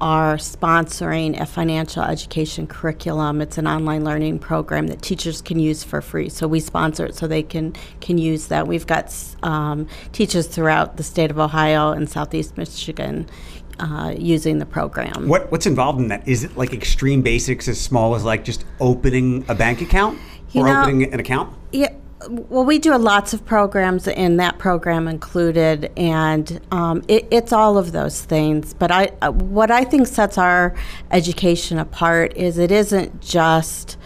are 0.00 0.36
sponsoring 0.36 1.40
a 1.40 1.46
financial 1.46 2.02
education 2.02 2.66
curriculum. 2.66 3.40
It's 3.40 3.58
an 3.58 3.66
online 3.66 4.04
learning 4.04 4.40
program 4.40 4.88
that 4.88 5.00
teachers 5.02 5.40
can 5.40 5.58
use 5.58 5.84
for 5.84 6.00
free. 6.00 6.28
So 6.28 6.46
we 6.46 6.60
sponsor 6.60 7.06
it 7.06 7.14
so 7.14 7.26
they 7.26 7.42
can 7.42 7.74
can 8.00 8.18
use 8.18 8.48
that. 8.48 8.66
We've 8.66 8.86
got 8.86 9.14
um, 9.42 9.88
teachers 10.12 10.46
throughout 10.46 10.96
the 10.96 11.02
state 11.02 11.30
of 11.30 11.38
Ohio 11.38 11.92
and 11.92 12.08
Southeast 12.08 12.56
Michigan 12.56 13.28
uh, 13.78 14.14
using 14.16 14.58
the 14.58 14.66
program. 14.66 15.28
What 15.28 15.50
what's 15.50 15.66
involved 15.66 16.00
in 16.00 16.08
that? 16.08 16.26
Is 16.26 16.44
it 16.44 16.56
like 16.56 16.72
extreme 16.72 17.22
basics 17.22 17.68
as 17.68 17.80
small 17.80 18.14
as 18.14 18.24
like 18.24 18.44
just 18.44 18.64
opening 18.80 19.44
a 19.48 19.54
bank 19.54 19.80
account 19.80 20.18
You 20.52 20.62
or 20.62 20.66
know- 20.66 20.80
opening 20.82 21.12
an 21.12 21.20
account? 21.20 21.54
Yeah, 21.72 21.92
well, 22.28 22.64
we 22.64 22.78
do 22.78 22.96
lots 22.96 23.32
of 23.34 23.44
programs, 23.44 24.06
and 24.08 24.38
that 24.40 24.58
program 24.58 25.08
included, 25.08 25.90
and 25.96 26.60
um, 26.70 27.02
it, 27.08 27.26
it's 27.30 27.52
all 27.52 27.76
of 27.76 27.92
those 27.92 28.22
things. 28.22 28.74
But 28.74 28.90
I, 28.90 29.10
uh, 29.20 29.32
what 29.32 29.70
I 29.70 29.84
think 29.84 30.06
sets 30.06 30.38
our 30.38 30.74
education 31.10 31.78
apart 31.78 32.36
is 32.36 32.58
it 32.58 32.70
isn't 32.70 33.20
just 33.20 33.98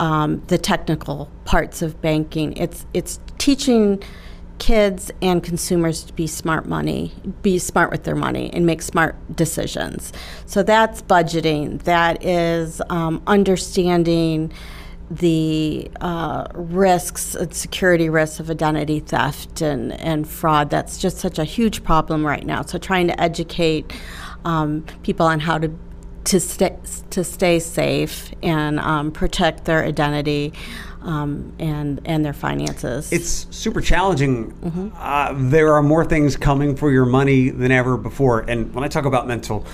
um, 0.00 0.42
the 0.46 0.58
technical 0.58 1.30
parts 1.44 1.82
of 1.82 2.00
banking. 2.00 2.56
It's 2.56 2.86
it's 2.94 3.20
teaching 3.38 4.02
kids 4.58 5.10
and 5.22 5.42
consumers 5.42 6.04
to 6.04 6.12
be 6.12 6.26
smart 6.26 6.66
money, 6.66 7.12
be 7.42 7.58
smart 7.58 7.90
with 7.90 8.04
their 8.04 8.14
money, 8.14 8.50
and 8.52 8.66
make 8.66 8.82
smart 8.82 9.16
decisions. 9.34 10.12
So 10.46 10.62
that's 10.62 11.02
budgeting. 11.02 11.82
That 11.82 12.24
is 12.24 12.80
um, 12.90 13.22
understanding 13.26 14.52
the 15.10 15.88
uh, 16.00 16.48
risks 16.54 17.34
and 17.34 17.54
security 17.54 18.08
risks 18.08 18.40
of 18.40 18.50
identity 18.50 19.00
theft 19.00 19.60
and, 19.62 19.92
and 20.00 20.28
fraud. 20.28 20.70
That's 20.70 20.98
just 20.98 21.18
such 21.18 21.38
a 21.38 21.44
huge 21.44 21.84
problem 21.84 22.26
right 22.26 22.44
now. 22.44 22.62
So 22.62 22.78
trying 22.78 23.06
to 23.08 23.20
educate 23.20 23.92
um, 24.44 24.84
people 25.02 25.26
on 25.26 25.40
how 25.40 25.58
to 25.58 25.72
to 26.24 26.40
stay 26.40 26.76
to 27.10 27.22
stay 27.22 27.60
safe 27.60 28.32
and 28.42 28.80
um, 28.80 29.12
protect 29.12 29.64
their 29.64 29.84
identity 29.84 30.52
um, 31.06 31.52
and 31.58 32.00
and 32.04 32.24
their 32.24 32.32
finances. 32.32 33.12
It's 33.12 33.46
super 33.50 33.80
challenging. 33.80 34.52
Mm-hmm. 34.52 34.88
Uh, 34.96 35.32
there 35.50 35.72
are 35.74 35.82
more 35.82 36.04
things 36.04 36.36
coming 36.36 36.76
for 36.76 36.90
your 36.90 37.06
money 37.06 37.48
than 37.48 37.70
ever 37.70 37.96
before. 37.96 38.40
And 38.40 38.74
when 38.74 38.84
I 38.84 38.88
talk 38.88 39.04
about 39.04 39.26
mental 39.26 39.64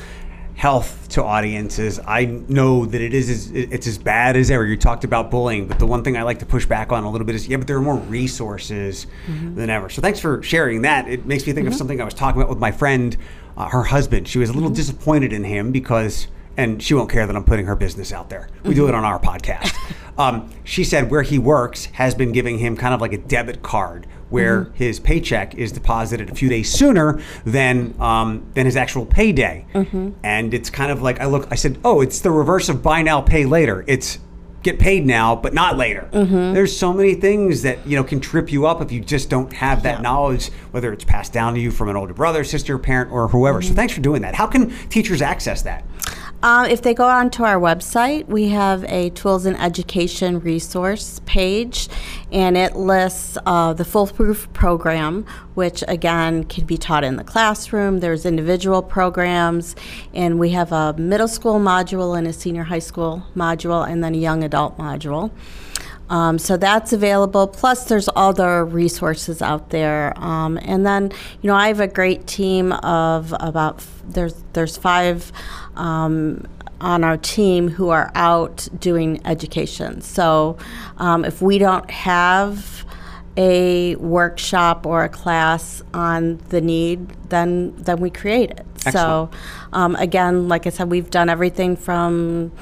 health 0.54 1.08
to 1.08 1.24
audiences, 1.24 1.98
I 2.06 2.26
know 2.26 2.84
that 2.84 3.00
it 3.00 3.14
is 3.14 3.50
it's 3.50 3.86
as 3.86 3.96
bad 3.96 4.36
as 4.36 4.50
ever. 4.50 4.66
You 4.66 4.76
talked 4.76 5.04
about 5.04 5.30
bullying, 5.30 5.66
but 5.66 5.78
the 5.78 5.86
one 5.86 6.04
thing 6.04 6.18
I 6.18 6.22
like 6.22 6.38
to 6.40 6.46
push 6.46 6.66
back 6.66 6.92
on 6.92 7.02
a 7.02 7.10
little 7.10 7.26
bit 7.26 7.34
is 7.34 7.48
yeah, 7.48 7.56
but 7.56 7.66
there 7.66 7.78
are 7.78 7.82
more 7.82 7.96
resources 7.96 9.06
mm-hmm. 9.26 9.54
than 9.54 9.70
ever. 9.70 9.88
So 9.88 10.02
thanks 10.02 10.20
for 10.20 10.42
sharing 10.42 10.82
that. 10.82 11.08
It 11.08 11.24
makes 11.24 11.46
me 11.46 11.54
think 11.54 11.64
mm-hmm. 11.64 11.72
of 11.72 11.78
something 11.78 12.00
I 12.00 12.04
was 12.04 12.14
talking 12.14 12.40
about 12.40 12.50
with 12.50 12.60
my 12.60 12.72
friend, 12.72 13.16
uh, 13.56 13.70
her 13.70 13.84
husband. 13.84 14.28
She 14.28 14.38
was 14.38 14.50
a 14.50 14.52
little 14.52 14.68
mm-hmm. 14.68 14.76
disappointed 14.76 15.32
in 15.32 15.44
him 15.44 15.72
because 15.72 16.28
and 16.56 16.82
she 16.82 16.92
won't 16.94 17.10
care 17.10 17.26
that 17.26 17.34
I'm 17.34 17.44
putting 17.44 17.66
her 17.66 17.76
business 17.76 18.12
out 18.12 18.28
there. 18.28 18.50
We 18.64 18.74
do 18.74 18.86
it 18.88 18.94
on 18.94 19.04
our 19.04 19.18
podcast. 19.18 19.74
Um, 20.18 20.50
she 20.64 20.84
said 20.84 21.10
where 21.10 21.22
he 21.22 21.38
works 21.38 21.86
has 21.86 22.14
been 22.14 22.32
giving 22.32 22.58
him 22.58 22.76
kind 22.76 22.94
of 22.94 23.00
like 23.00 23.12
a 23.12 23.18
debit 23.18 23.62
card 23.62 24.06
where 24.32 24.62
mm-hmm. 24.62 24.74
his 24.74 24.98
paycheck 24.98 25.54
is 25.54 25.72
deposited 25.72 26.30
a 26.30 26.34
few 26.34 26.48
days 26.48 26.72
sooner 26.72 27.20
than 27.44 27.94
um, 28.00 28.46
than 28.54 28.66
his 28.66 28.76
actual 28.76 29.06
payday. 29.06 29.66
Mm-hmm. 29.74 30.12
And 30.24 30.54
it's 30.54 30.70
kind 30.70 30.90
of 30.90 31.02
like 31.02 31.20
I 31.20 31.26
look, 31.26 31.46
I 31.50 31.54
said, 31.54 31.78
oh, 31.84 32.00
it's 32.00 32.20
the 32.20 32.30
reverse 32.30 32.68
of 32.68 32.82
buy 32.82 33.02
now, 33.02 33.20
pay 33.20 33.44
later. 33.44 33.84
It's 33.86 34.18
get 34.62 34.78
paid 34.78 35.04
now, 35.04 35.36
but 35.36 35.52
not 35.52 35.76
later. 35.76 36.08
Mm-hmm. 36.12 36.54
There's 36.54 36.76
so 36.76 36.92
many 36.92 37.14
things 37.14 37.62
that 37.62 37.86
you 37.86 37.96
know 37.96 38.04
can 38.04 38.20
trip 38.20 38.50
you 38.50 38.66
up 38.66 38.80
if 38.80 38.90
you 38.90 39.00
just 39.00 39.28
don't 39.28 39.52
have 39.52 39.82
that 39.82 39.98
yeah. 39.98 40.02
knowledge, 40.02 40.48
whether 40.70 40.92
it's 40.92 41.04
passed 41.04 41.32
down 41.32 41.54
to 41.54 41.60
you 41.60 41.70
from 41.70 41.88
an 41.88 41.96
older 41.96 42.14
brother, 42.14 42.44
sister, 42.44 42.78
parent, 42.78 43.12
or 43.12 43.28
whoever. 43.28 43.60
So 43.60 43.68
mm-hmm. 43.68 43.76
thanks 43.76 43.92
for 43.92 44.00
doing 44.00 44.22
that. 44.22 44.34
How 44.34 44.46
can 44.46 44.70
teachers 44.88 45.20
access 45.20 45.62
that? 45.62 45.84
Uh, 46.42 46.66
if 46.68 46.82
they 46.82 46.92
go 46.92 47.06
onto 47.06 47.44
our 47.44 47.60
website, 47.60 48.26
we 48.26 48.48
have 48.48 48.82
a 48.88 49.10
tools 49.10 49.46
and 49.46 49.56
education 49.60 50.40
resource 50.40 51.20
page, 51.24 51.88
and 52.32 52.56
it 52.56 52.74
lists 52.74 53.38
uh, 53.46 53.72
the 53.72 53.84
foolproof 53.84 54.52
program, 54.52 55.24
which 55.54 55.84
again 55.86 56.42
can 56.42 56.66
be 56.66 56.76
taught 56.76 57.04
in 57.04 57.14
the 57.14 57.22
classroom. 57.22 58.00
There's 58.00 58.26
individual 58.26 58.82
programs, 58.82 59.76
and 60.12 60.40
we 60.40 60.50
have 60.50 60.72
a 60.72 60.94
middle 60.94 61.28
school 61.28 61.60
module 61.60 62.18
and 62.18 62.26
a 62.26 62.32
senior 62.32 62.64
high 62.64 62.80
school 62.80 63.24
module, 63.36 63.88
and 63.88 64.02
then 64.02 64.12
a 64.16 64.18
young 64.18 64.42
adult 64.42 64.76
module. 64.76 65.30
Um, 66.08 66.38
so 66.38 66.56
that's 66.56 66.92
available. 66.92 67.46
Plus, 67.46 67.84
there's 67.84 68.08
other 68.14 68.64
resources 68.64 69.40
out 69.40 69.70
there. 69.70 70.12
Um, 70.16 70.58
and 70.62 70.84
then, 70.86 71.10
you 71.40 71.48
know, 71.48 71.54
I 71.54 71.68
have 71.68 71.80
a 71.80 71.88
great 71.88 72.26
team 72.26 72.72
of 72.72 73.34
about 73.40 73.84
there's 74.04 74.34
there's 74.52 74.76
five 74.76 75.32
um, 75.76 76.46
on 76.80 77.04
our 77.04 77.16
team 77.16 77.68
who 77.68 77.88
are 77.90 78.10
out 78.14 78.68
doing 78.78 79.20
education. 79.24 80.00
So 80.02 80.58
um, 80.98 81.24
if 81.24 81.40
we 81.40 81.58
don't 81.58 81.90
have 81.90 82.84
a 83.36 83.96
workshop 83.96 84.84
or 84.84 85.04
a 85.04 85.08
class 85.08 85.82
on 85.94 86.38
the 86.50 86.60
need, 86.60 87.08
then 87.30 87.74
then 87.76 87.98
we 88.00 88.10
create 88.10 88.50
it. 88.50 88.66
Excellent. 88.84 88.94
So 88.94 89.30
um, 89.72 89.96
again, 89.96 90.48
like 90.48 90.66
I 90.66 90.70
said, 90.70 90.90
we've 90.90 91.10
done 91.10 91.30
everything 91.30 91.76
from 91.76 92.52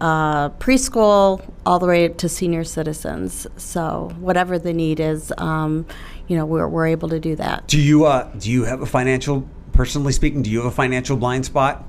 uh, 0.00 0.50
preschool 0.50 1.42
all 1.64 1.78
the 1.78 1.86
way 1.86 2.08
to 2.08 2.28
senior 2.28 2.64
citizens. 2.64 3.46
So 3.56 4.12
whatever 4.20 4.58
the 4.58 4.72
need 4.72 5.00
is, 5.00 5.32
um, 5.38 5.86
you 6.28 6.36
know, 6.36 6.44
we're, 6.44 6.68
we're 6.68 6.86
able 6.86 7.08
to 7.08 7.20
do 7.20 7.36
that. 7.36 7.66
Do 7.66 7.80
you 7.80 8.04
uh, 8.04 8.30
do 8.38 8.50
you 8.50 8.64
have 8.64 8.82
a 8.82 8.86
financial, 8.86 9.48
personally 9.72 10.12
speaking, 10.12 10.42
do 10.42 10.50
you 10.50 10.58
have 10.58 10.66
a 10.66 10.74
financial 10.74 11.16
blind 11.16 11.46
spot? 11.46 11.84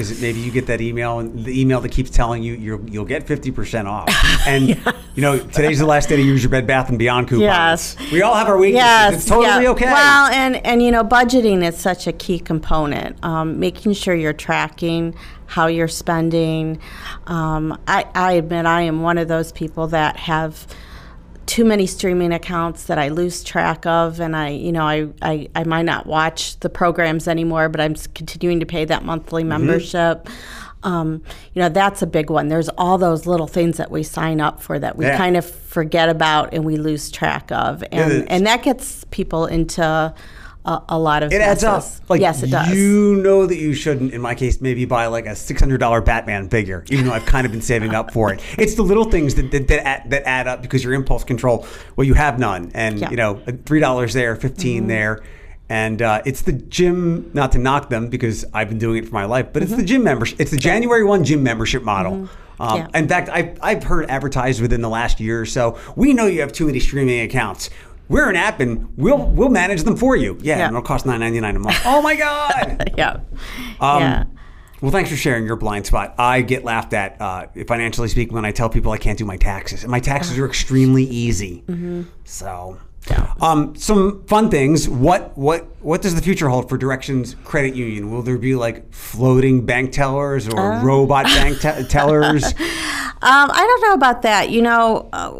Is 0.00 0.10
it 0.10 0.20
maybe 0.22 0.40
you 0.40 0.50
get 0.50 0.66
that 0.66 0.80
email 0.80 1.18
and 1.18 1.44
the 1.44 1.60
email 1.60 1.80
that 1.80 1.90
keeps 1.90 2.10
telling 2.10 2.42
you 2.42 2.54
you 2.54 2.76
will 2.78 3.04
get 3.04 3.26
fifty 3.26 3.50
percent 3.50 3.86
off, 3.86 4.08
and 4.46 4.68
yes. 4.68 4.94
you 5.14 5.22
know 5.22 5.38
today's 5.38 5.78
the 5.78 5.86
last 5.86 6.08
day 6.08 6.16
to 6.16 6.22
use 6.22 6.42
your 6.42 6.50
Bed 6.50 6.66
Bath 6.66 6.88
and 6.88 6.98
Beyond 6.98 7.28
coupons. 7.28 7.42
Yes, 7.42 7.96
we 8.10 8.22
all 8.22 8.34
have 8.34 8.48
our 8.48 8.56
weaknesses. 8.56 8.84
Yes. 8.84 9.14
It's 9.14 9.26
totally 9.26 9.64
yeah. 9.64 9.70
okay. 9.70 9.86
Well, 9.86 10.26
and 10.32 10.56
and 10.66 10.82
you 10.82 10.90
know 10.90 11.04
budgeting 11.04 11.62
is 11.62 11.76
such 11.76 12.06
a 12.06 12.12
key 12.12 12.38
component. 12.38 13.22
Um, 13.22 13.60
making 13.60 13.92
sure 13.92 14.14
you're 14.14 14.32
tracking 14.32 15.14
how 15.46 15.66
you're 15.66 15.88
spending. 15.88 16.78
Um, 17.26 17.78
I, 17.86 18.06
I 18.14 18.32
admit 18.32 18.66
I 18.66 18.82
am 18.82 19.02
one 19.02 19.18
of 19.18 19.28
those 19.28 19.52
people 19.52 19.88
that 19.88 20.16
have 20.16 20.66
too 21.50 21.64
many 21.64 21.84
streaming 21.84 22.32
accounts 22.32 22.84
that 22.84 22.96
I 22.96 23.08
lose 23.08 23.42
track 23.42 23.84
of, 23.84 24.20
and 24.20 24.36
I, 24.36 24.50
you 24.50 24.70
know, 24.70 24.84
I, 24.84 25.08
I, 25.20 25.48
I 25.56 25.64
might 25.64 25.82
not 25.82 26.06
watch 26.06 26.56
the 26.60 26.70
programs 26.70 27.26
anymore, 27.26 27.68
but 27.68 27.80
I'm 27.80 27.96
continuing 28.14 28.60
to 28.60 28.66
pay 28.66 28.84
that 28.84 29.04
monthly 29.04 29.42
mm-hmm. 29.42 29.48
membership. 29.48 30.28
Um, 30.84 31.24
you 31.52 31.60
know, 31.60 31.68
that's 31.68 32.02
a 32.02 32.06
big 32.06 32.30
one. 32.30 32.46
There's 32.46 32.68
all 32.78 32.98
those 32.98 33.26
little 33.26 33.48
things 33.48 33.78
that 33.78 33.90
we 33.90 34.04
sign 34.04 34.40
up 34.40 34.62
for 34.62 34.78
that 34.78 34.96
we 34.96 35.06
yeah. 35.06 35.16
kind 35.16 35.36
of 35.36 35.44
forget 35.44 36.08
about 36.08 36.54
and 36.54 36.64
we 36.64 36.76
lose 36.76 37.10
track 37.10 37.50
of, 37.50 37.82
and 37.90 38.30
and 38.30 38.46
that 38.46 38.62
gets 38.62 39.04
people 39.10 39.46
into 39.46 40.14
a, 40.64 40.82
a 40.90 40.98
lot 40.98 41.22
of 41.22 41.32
it 41.32 41.40
adds 41.40 41.64
up. 41.64 41.84
Like 42.08 42.20
yes, 42.20 42.42
it 42.42 42.50
does. 42.50 42.74
You 42.74 43.16
know 43.16 43.46
that 43.46 43.56
you 43.56 43.72
shouldn't, 43.72 44.12
in 44.12 44.20
my 44.20 44.34
case, 44.34 44.60
maybe 44.60 44.84
buy 44.84 45.06
like 45.06 45.26
a 45.26 45.34
six 45.34 45.60
hundred 45.60 45.78
dollar 45.78 46.00
Batman 46.00 46.48
figure, 46.48 46.84
even 46.90 47.06
though 47.06 47.12
I've 47.12 47.26
kind 47.26 47.46
of 47.46 47.52
been 47.52 47.62
saving 47.62 47.94
up 47.94 48.12
for 48.12 48.32
it. 48.32 48.40
It's 48.60 48.74
the 48.74 48.82
little 48.82 49.04
things 49.04 49.36
that 49.36 49.50
that, 49.52 49.68
that, 49.68 49.86
add, 49.86 50.10
that 50.10 50.22
add 50.24 50.46
up 50.46 50.60
because 50.60 50.84
your 50.84 50.92
impulse 50.92 51.24
control. 51.24 51.66
Well, 51.96 52.06
you 52.06 52.14
have 52.14 52.38
none, 52.38 52.70
and 52.74 52.98
yeah. 52.98 53.10
you 53.10 53.16
know 53.16 53.42
three 53.64 53.80
dollars 53.80 54.12
there, 54.12 54.36
15 54.36 54.80
mm-hmm. 54.80 54.88
there. 54.88 55.22
And 55.70 56.02
uh, 56.02 56.20
it's 56.26 56.42
the 56.42 56.52
gym, 56.52 57.30
not 57.32 57.52
to 57.52 57.58
knock 57.58 57.90
them 57.90 58.08
because 58.08 58.44
I've 58.52 58.68
been 58.68 58.78
doing 58.78 59.04
it 59.04 59.06
for 59.06 59.14
my 59.14 59.24
life, 59.24 59.52
but 59.52 59.62
mm-hmm. 59.62 59.72
it's 59.72 59.80
the 59.80 59.86
gym 59.86 60.02
membership. 60.02 60.40
It's 60.40 60.50
the 60.50 60.56
January 60.56 61.04
1 61.04 61.22
gym 61.22 61.44
membership 61.44 61.84
model. 61.84 62.12
Mm-hmm. 62.12 62.62
Um, 62.62 62.80
yeah. 62.80 62.98
In 62.98 63.08
fact, 63.08 63.28
I've, 63.30 63.56
I've 63.62 63.84
heard 63.84 64.10
advertised 64.10 64.60
within 64.60 64.82
the 64.82 64.88
last 64.88 65.20
year 65.20 65.40
or 65.40 65.46
so. 65.46 65.78
We 65.96 66.12
know 66.12 66.26
you 66.26 66.40
have 66.40 66.52
too 66.52 66.66
many 66.66 66.80
streaming 66.80 67.20
accounts 67.20 67.70
we're 68.10 68.28
an 68.28 68.36
app 68.36 68.60
and 68.60 68.92
we'll 68.98 69.24
we'll 69.28 69.48
manage 69.48 69.84
them 69.84 69.96
for 69.96 70.16
you. 70.16 70.36
Yeah, 70.42 70.58
yeah. 70.58 70.66
and 70.66 70.76
it'll 70.76 70.82
cost 70.82 71.06
nine 71.06 71.20
ninety 71.20 71.40
nine 71.40 71.56
a 71.56 71.60
month. 71.60 71.80
oh 71.86 72.02
my 72.02 72.16
god. 72.16 72.92
yeah. 72.98 73.20
Um, 73.80 74.02
yeah. 74.02 74.24
Well, 74.82 74.90
thanks 74.90 75.10
for 75.10 75.16
sharing 75.16 75.46
your 75.46 75.56
blind 75.56 75.86
spot. 75.86 76.14
I 76.18 76.40
get 76.40 76.64
laughed 76.64 76.94
at, 76.94 77.20
uh, 77.20 77.48
financially 77.68 78.08
speaking, 78.08 78.34
when 78.34 78.46
I 78.46 78.50
tell 78.50 78.70
people 78.70 78.92
I 78.92 78.96
can't 78.96 79.18
do 79.18 79.26
my 79.26 79.36
taxes. 79.36 79.82
And 79.82 79.90
my 79.90 80.00
taxes 80.00 80.38
are 80.38 80.46
extremely 80.46 81.04
easy. 81.04 81.62
Mm-hmm. 81.66 82.04
So. 82.24 82.78
Um, 83.40 83.74
some 83.74 84.24
fun 84.24 84.50
things. 84.50 84.88
What 84.88 85.36
what 85.36 85.66
what 85.80 86.02
does 86.02 86.14
the 86.14 86.22
future 86.22 86.48
hold 86.48 86.68
for 86.68 86.76
Directions 86.76 87.36
Credit 87.44 87.74
Union? 87.74 88.10
Will 88.10 88.22
there 88.22 88.38
be 88.38 88.54
like 88.54 88.92
floating 88.92 89.64
bank 89.64 89.92
tellers 89.92 90.48
or 90.48 90.58
uh. 90.58 90.82
robot 90.82 91.24
bank 91.24 91.60
te- 91.60 91.84
tellers? 91.88 92.44
Um, 93.22 93.50
I 93.52 93.66
don't 93.66 93.88
know 93.88 93.94
about 93.94 94.22
that. 94.22 94.50
You 94.50 94.62
know, 94.62 95.08
uh, 95.12 95.30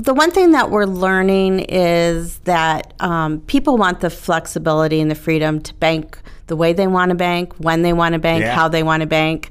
the 0.00 0.12
one 0.12 0.30
thing 0.30 0.52
that 0.52 0.70
we're 0.70 0.84
learning 0.84 1.60
is 1.60 2.38
that 2.40 2.92
um, 3.00 3.40
people 3.40 3.78
want 3.78 4.00
the 4.00 4.10
flexibility 4.10 5.00
and 5.00 5.10
the 5.10 5.14
freedom 5.14 5.60
to 5.62 5.74
bank 5.74 6.18
the 6.48 6.56
way 6.56 6.74
they 6.74 6.86
want 6.86 7.10
to 7.10 7.14
bank, 7.14 7.54
when 7.58 7.80
they 7.82 7.94
want 7.94 8.12
to 8.12 8.18
bank, 8.18 8.42
yeah. 8.42 8.54
how 8.54 8.68
they 8.68 8.82
want 8.82 9.00
to 9.00 9.06
bank. 9.06 9.48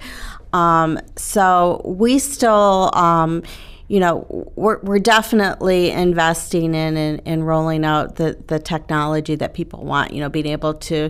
Um, 0.53 0.99
so 1.15 1.81
we 1.85 2.19
still 2.19 2.91
um, 2.93 3.41
you 3.89 3.99
know, 3.99 4.52
we're, 4.56 4.80
we're 4.82 4.99
definitely 4.99 5.89
investing 5.89 6.75
in 6.75 7.19
and, 7.25 7.45
rolling 7.45 7.84
out 7.84 8.15
the, 8.15 8.38
the 8.47 8.60
technology 8.60 9.36
that 9.36 9.56
people 9.56 9.84
want, 9.84 10.13
you 10.13 10.19
know, 10.19 10.30
being 10.30 10.45
able 10.45 10.75
to 10.75 11.10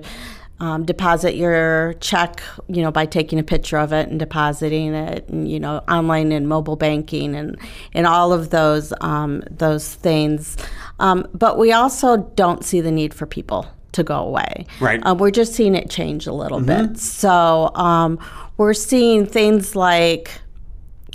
um, 0.62 0.86
deposit 0.86 1.36
your 1.36 1.96
check, 2.00 2.42
you 2.70 2.82
know, 2.82 2.92
by 2.92 3.06
taking 3.06 3.38
a 3.38 3.44
picture 3.44 3.78
of 3.78 3.92
it 3.92 4.08
and 4.08 4.18
depositing 4.18 4.94
it, 4.94 5.28
and 5.28 5.50
you 5.50 5.60
know, 5.60 5.78
online 5.89 6.32
and 6.32 6.48
mobile 6.50 6.76
banking 6.76 7.34
and 7.36 7.58
and 7.94 8.06
all 8.06 8.34
of 8.34 8.50
those 8.50 8.94
um, 9.00 9.42
those 9.50 9.96
things. 9.96 10.58
Um, 11.00 11.28
but 11.34 11.58
we 11.58 11.72
also 11.72 12.18
don't 12.36 12.63
see 12.63 12.82
the 12.82 12.92
need 12.92 13.13
for 13.13 13.26
people 13.26 13.68
to 13.94 14.04
go 14.04 14.18
away. 14.18 14.65
Right. 14.82 15.00
Uh, 15.06 15.15
we're 15.15 15.32
just 15.32 15.54
seeing 15.54 15.76
it 15.76 15.89
change 15.89 16.28
a 16.28 16.34
little 16.34 16.60
mm-hmm. 16.60 16.92
bit. 16.92 17.00
So 17.00 17.72
um, 17.76 18.20
we're 18.58 18.74
seeing 18.74 19.26
things 19.26 19.78
like 19.78 20.32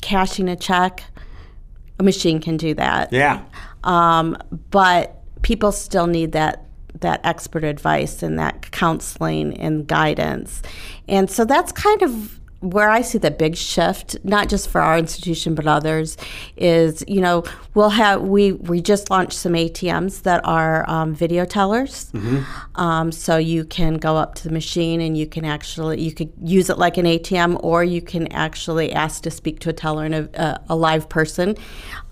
cashing 0.00 0.48
a 0.48 0.56
check 0.56 1.04
a 1.98 2.02
machine 2.02 2.40
can 2.40 2.56
do 2.56 2.74
that. 2.74 3.12
Yeah. 3.12 3.42
Um, 3.84 4.36
but 4.70 5.20
people 5.42 5.72
still 5.72 6.06
need 6.06 6.32
that 6.32 6.60
that 7.00 7.20
expert 7.24 7.64
advice 7.64 8.22
and 8.22 8.38
that 8.38 8.70
counseling 8.70 9.56
and 9.58 9.86
guidance. 9.86 10.62
And 11.08 11.28
so 11.28 11.44
that's 11.44 11.72
kind 11.72 12.02
of 12.02 12.40
where 12.64 12.88
I 12.88 13.02
see 13.02 13.18
the 13.18 13.30
big 13.30 13.56
shift, 13.56 14.16
not 14.24 14.48
just 14.48 14.68
for 14.68 14.80
our 14.80 14.98
institution 14.98 15.54
but 15.54 15.66
others, 15.66 16.16
is 16.56 17.04
you 17.06 17.20
know 17.20 17.44
we'll 17.74 17.90
have 17.90 18.22
we 18.22 18.52
we 18.52 18.80
just 18.80 19.10
launched 19.10 19.38
some 19.38 19.52
ATMs 19.52 20.22
that 20.22 20.40
are 20.44 20.88
um, 20.88 21.14
video 21.14 21.44
tellers, 21.44 22.10
mm-hmm. 22.12 22.80
um, 22.80 23.12
so 23.12 23.36
you 23.36 23.64
can 23.64 23.94
go 23.94 24.16
up 24.16 24.34
to 24.36 24.44
the 24.44 24.52
machine 24.52 25.00
and 25.00 25.16
you 25.16 25.26
can 25.26 25.44
actually 25.44 26.00
you 26.00 26.12
could 26.12 26.32
use 26.42 26.70
it 26.70 26.78
like 26.78 26.96
an 26.96 27.06
ATM, 27.06 27.62
or 27.62 27.84
you 27.84 28.00
can 28.00 28.26
actually 28.32 28.92
ask 28.92 29.22
to 29.22 29.30
speak 29.30 29.60
to 29.60 29.70
a 29.70 29.72
teller 29.72 30.04
and 30.04 30.14
a, 30.14 30.60
a 30.68 30.76
live 30.76 31.08
person. 31.08 31.56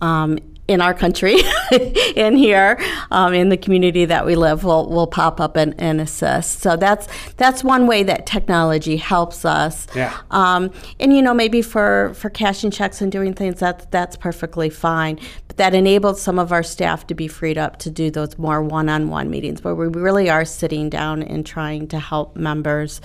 Um, 0.00 0.38
in 0.72 0.80
our 0.80 0.94
country, 0.94 1.36
in 2.16 2.36
here, 2.36 2.80
um, 3.10 3.34
in 3.34 3.48
the 3.50 3.56
community 3.56 4.04
that 4.06 4.26
we 4.26 4.34
live, 4.34 4.64
will 4.64 4.88
will 4.88 5.06
pop 5.06 5.40
up 5.40 5.56
and, 5.56 5.74
and 5.78 6.00
assist. 6.00 6.60
So 6.60 6.76
that's 6.76 7.06
that's 7.36 7.62
one 7.62 7.86
way 7.86 8.02
that 8.04 8.26
technology 8.26 8.96
helps 8.96 9.44
us. 9.44 9.86
Yeah. 9.94 10.16
Um, 10.30 10.70
and 10.98 11.14
you 11.14 11.22
know, 11.22 11.34
maybe 11.34 11.62
for 11.62 12.12
for 12.14 12.30
cashing 12.30 12.70
checks 12.70 13.00
and 13.00 13.12
doing 13.12 13.34
things, 13.34 13.60
that's 13.60 13.86
that's 13.86 14.16
perfectly 14.16 14.70
fine. 14.70 15.20
But 15.48 15.58
that 15.58 15.74
enabled 15.74 16.18
some 16.18 16.38
of 16.38 16.52
our 16.52 16.62
staff 16.62 17.06
to 17.08 17.14
be 17.14 17.28
freed 17.28 17.58
up 17.58 17.78
to 17.80 17.90
do 17.90 18.10
those 18.10 18.38
more 18.38 18.62
one-on-one 18.62 19.30
meetings 19.30 19.62
where 19.62 19.74
we 19.74 19.86
really 19.86 20.30
are 20.30 20.44
sitting 20.44 20.88
down 20.88 21.22
and 21.22 21.44
trying 21.44 21.88
to 21.88 21.98
help 21.98 22.36
members 22.36 23.00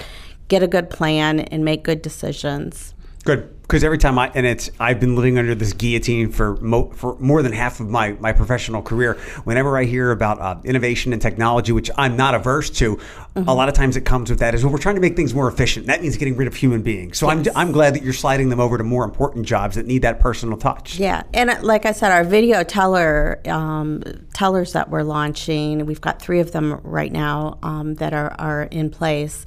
get 0.47 0.63
a 0.63 0.67
good 0.67 0.89
plan 0.89 1.41
and 1.41 1.65
make 1.65 1.83
good 1.83 2.01
decisions. 2.01 2.93
Good 3.27 3.57
because 3.67 3.83
every 3.83 3.97
time 3.97 4.17
I 4.17 4.31
and 4.33 4.45
it's 4.45 4.69
I've 4.79 4.99
been 4.99 5.15
living 5.15 5.37
under 5.37 5.53
this 5.53 5.73
guillotine 5.73 6.31
for 6.31 6.55
mo, 6.57 6.89
for 6.91 7.17
more 7.19 7.43
than 7.43 7.51
half 7.51 7.81
of 7.81 7.89
my 7.89 8.13
my 8.13 8.31
professional 8.31 8.81
career. 8.81 9.15
Whenever 9.43 9.77
I 9.77 9.83
hear 9.83 10.11
about 10.11 10.39
uh, 10.39 10.59
innovation 10.63 11.11
and 11.11 11.21
technology, 11.21 11.73
which 11.73 11.91
I'm 11.97 12.15
not 12.15 12.33
averse 12.33 12.69
to, 12.71 12.95
mm-hmm. 12.95 13.47
a 13.47 13.53
lot 13.53 13.67
of 13.67 13.75
times 13.75 13.97
it 13.97 14.05
comes 14.05 14.29
with 14.29 14.39
that 14.39 14.55
is 14.55 14.63
well, 14.63 14.71
we're 14.71 14.79
trying 14.79 14.95
to 14.95 15.01
make 15.01 15.17
things 15.17 15.33
more 15.33 15.49
efficient. 15.49 15.87
That 15.87 16.01
means 16.01 16.15
getting 16.15 16.37
rid 16.37 16.47
of 16.47 16.55
human 16.55 16.81
beings. 16.81 17.17
So 17.17 17.29
yes. 17.29 17.49
I'm 17.49 17.67
I'm 17.67 17.71
glad 17.73 17.93
that 17.95 18.03
you're 18.03 18.13
sliding 18.13 18.47
them 18.47 18.61
over 18.61 18.77
to 18.77 18.83
more 18.85 19.03
important 19.03 19.45
jobs 19.45 19.75
that 19.75 19.85
need 19.85 20.03
that 20.03 20.21
personal 20.21 20.57
touch. 20.57 20.97
Yeah, 20.97 21.23
and 21.33 21.49
uh, 21.49 21.57
like 21.61 21.85
I 21.85 21.91
said, 21.91 22.13
our 22.13 22.23
video 22.23 22.63
teller 22.63 23.41
um, 23.47 24.01
tellers 24.33 24.71
that 24.73 24.89
we're 24.89 25.03
launching, 25.03 25.85
we've 25.85 26.01
got 26.01 26.21
three 26.21 26.39
of 26.39 26.53
them 26.53 26.79
right 26.83 27.11
now 27.11 27.59
um, 27.63 27.95
that 27.95 28.13
are 28.13 28.33
are 28.39 28.63
in 28.63 28.89
place. 28.89 29.45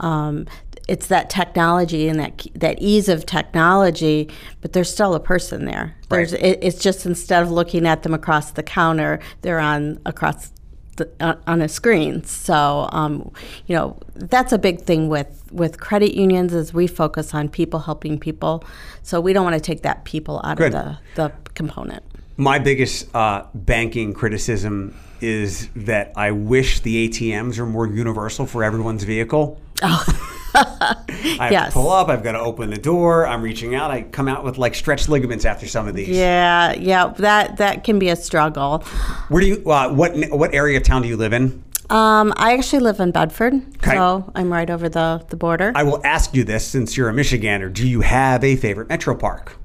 Um, 0.00 0.46
it's 0.88 1.06
that 1.08 1.28
technology 1.28 2.08
and 2.08 2.18
that 2.18 2.46
that 2.54 2.78
ease 2.80 3.08
of 3.08 3.26
technology, 3.26 4.28
but 4.62 4.72
there's 4.72 4.90
still 4.90 5.14
a 5.14 5.20
person 5.20 5.66
there. 5.66 5.94
There's 6.08 6.32
right. 6.32 6.42
it, 6.42 6.58
it's 6.62 6.82
just 6.82 7.04
instead 7.04 7.42
of 7.42 7.50
looking 7.50 7.86
at 7.86 8.02
them 8.02 8.14
across 8.14 8.52
the 8.52 8.62
counter, 8.62 9.20
they're 9.42 9.60
on 9.60 10.00
across 10.06 10.50
the, 10.96 11.38
on 11.46 11.60
a 11.60 11.68
screen. 11.68 12.24
So 12.24 12.88
um, 12.90 13.30
you 13.66 13.76
know 13.76 13.98
that's 14.14 14.52
a 14.52 14.58
big 14.58 14.80
thing 14.80 15.08
with 15.08 15.46
with 15.52 15.78
credit 15.78 16.14
unions 16.14 16.54
is 16.54 16.72
we 16.72 16.86
focus 16.86 17.34
on 17.34 17.50
people 17.50 17.80
helping 17.80 18.18
people. 18.18 18.64
So 19.02 19.20
we 19.20 19.34
don't 19.34 19.44
want 19.44 19.54
to 19.54 19.60
take 19.60 19.82
that 19.82 20.04
people 20.04 20.40
out 20.42 20.56
Good. 20.56 20.74
of 20.74 20.82
the 20.82 20.98
the 21.14 21.32
component. 21.54 22.02
My 22.38 22.58
biggest 22.58 23.14
uh, 23.14 23.44
banking 23.52 24.14
criticism 24.14 24.94
is 25.20 25.68
that 25.74 26.12
I 26.16 26.30
wish 26.30 26.80
the 26.80 27.08
ATMs 27.08 27.58
are 27.58 27.66
more 27.66 27.86
universal 27.86 28.46
for 28.46 28.64
everyone's 28.64 29.04
vehicle. 29.04 29.60
Oh. 29.82 30.34
I 30.54 31.04
have 31.40 31.52
yes. 31.52 31.66
to 31.68 31.72
pull 31.72 31.90
up. 31.90 32.08
I've 32.08 32.22
got 32.22 32.32
to 32.32 32.40
open 32.40 32.70
the 32.70 32.78
door. 32.78 33.26
I'm 33.26 33.42
reaching 33.42 33.74
out. 33.74 33.90
I 33.90 34.02
come 34.02 34.28
out 34.28 34.44
with 34.44 34.58
like 34.58 34.74
stretched 34.74 35.08
ligaments 35.08 35.44
after 35.44 35.66
some 35.66 35.88
of 35.88 35.94
these. 35.94 36.08
Yeah, 36.08 36.72
yeah, 36.74 37.08
that 37.18 37.58
that 37.58 37.84
can 37.84 37.98
be 37.98 38.08
a 38.08 38.16
struggle. 38.16 38.80
Where 39.28 39.40
do 39.40 39.48
you? 39.48 39.70
Uh, 39.70 39.92
what 39.92 40.14
what 40.30 40.54
area 40.54 40.76
of 40.78 40.84
town 40.84 41.02
do 41.02 41.08
you 41.08 41.16
live 41.16 41.32
in? 41.32 41.62
Um, 41.90 42.34
I 42.36 42.52
actually 42.52 42.80
live 42.80 43.00
in 43.00 43.12
Bedford, 43.12 43.54
okay. 43.76 43.92
so 43.92 44.30
I'm 44.34 44.52
right 44.52 44.68
over 44.68 44.88
the 44.88 45.24
the 45.30 45.36
border. 45.36 45.72
I 45.74 45.82
will 45.82 46.04
ask 46.04 46.34
you 46.34 46.44
this 46.44 46.66
since 46.66 46.96
you're 46.96 47.08
a 47.08 47.12
Michigander. 47.12 47.72
Do 47.72 47.86
you 47.86 48.02
have 48.02 48.44
a 48.44 48.56
favorite 48.56 48.88
metro 48.88 49.14
park? 49.14 49.56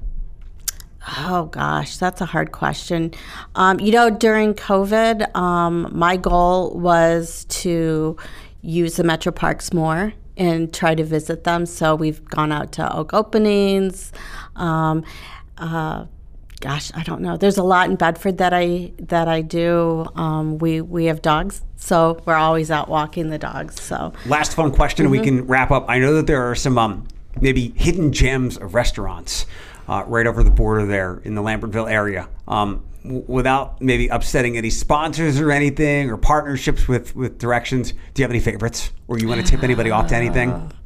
Oh 1.18 1.46
gosh, 1.46 1.98
that's 1.98 2.20
a 2.22 2.26
hard 2.26 2.52
question. 2.52 3.12
Um, 3.54 3.78
you 3.78 3.92
know, 3.92 4.08
during 4.08 4.54
COVID, 4.54 5.36
um, 5.36 5.90
my 5.92 6.16
goal 6.16 6.78
was 6.78 7.44
to 7.50 8.16
use 8.62 8.96
the 8.96 9.04
metro 9.04 9.30
parks 9.30 9.74
more 9.74 10.14
and 10.36 10.72
try 10.72 10.94
to 10.94 11.04
visit 11.04 11.44
them. 11.44 11.66
So 11.66 11.94
we've 11.94 12.24
gone 12.24 12.52
out 12.52 12.72
to 12.72 12.96
oak 12.96 13.14
openings. 13.14 14.12
Um, 14.56 15.04
uh, 15.58 16.06
gosh, 16.60 16.90
I 16.94 17.02
don't 17.02 17.20
know. 17.20 17.36
There's 17.36 17.58
a 17.58 17.62
lot 17.62 17.90
in 17.90 17.96
Bedford 17.96 18.38
that 18.38 18.52
I 18.52 18.92
that 18.98 19.28
I 19.28 19.42
do. 19.42 20.06
Um, 20.14 20.58
we 20.58 20.80
we 20.80 21.06
have 21.06 21.22
dogs, 21.22 21.62
so 21.76 22.20
we're 22.24 22.34
always 22.34 22.70
out 22.70 22.88
walking 22.88 23.30
the 23.30 23.38
dogs. 23.38 23.80
So 23.80 24.12
last 24.26 24.54
fun 24.54 24.72
question, 24.72 25.06
mm-hmm. 25.06 25.12
we 25.12 25.20
can 25.20 25.46
wrap 25.46 25.70
up. 25.70 25.84
I 25.88 25.98
know 25.98 26.14
that 26.14 26.26
there 26.26 26.50
are 26.50 26.54
some 26.54 26.78
um, 26.78 27.06
maybe 27.40 27.72
hidden 27.76 28.12
gems 28.12 28.56
of 28.56 28.74
restaurants 28.74 29.46
uh, 29.88 30.04
right 30.06 30.26
over 30.26 30.42
the 30.42 30.50
border 30.50 30.86
there 30.86 31.20
in 31.24 31.34
the 31.34 31.42
Lambertville 31.42 31.90
area. 31.90 32.28
Um, 32.48 32.84
without 33.04 33.80
maybe 33.80 34.08
upsetting 34.08 34.56
any 34.56 34.70
sponsors 34.70 35.38
or 35.38 35.50
anything 35.50 36.10
or 36.10 36.16
partnerships 36.16 36.88
with 36.88 37.14
with 37.14 37.38
directions 37.38 37.92
do 38.14 38.22
you 38.22 38.24
have 38.24 38.30
any 38.30 38.40
favorites? 38.40 38.90
Or 39.08 39.18
you 39.18 39.28
want 39.28 39.44
to 39.44 39.46
tip 39.46 39.62
anybody 39.62 39.90
off 39.90 40.08
to 40.08 40.16
anything? 40.16 40.72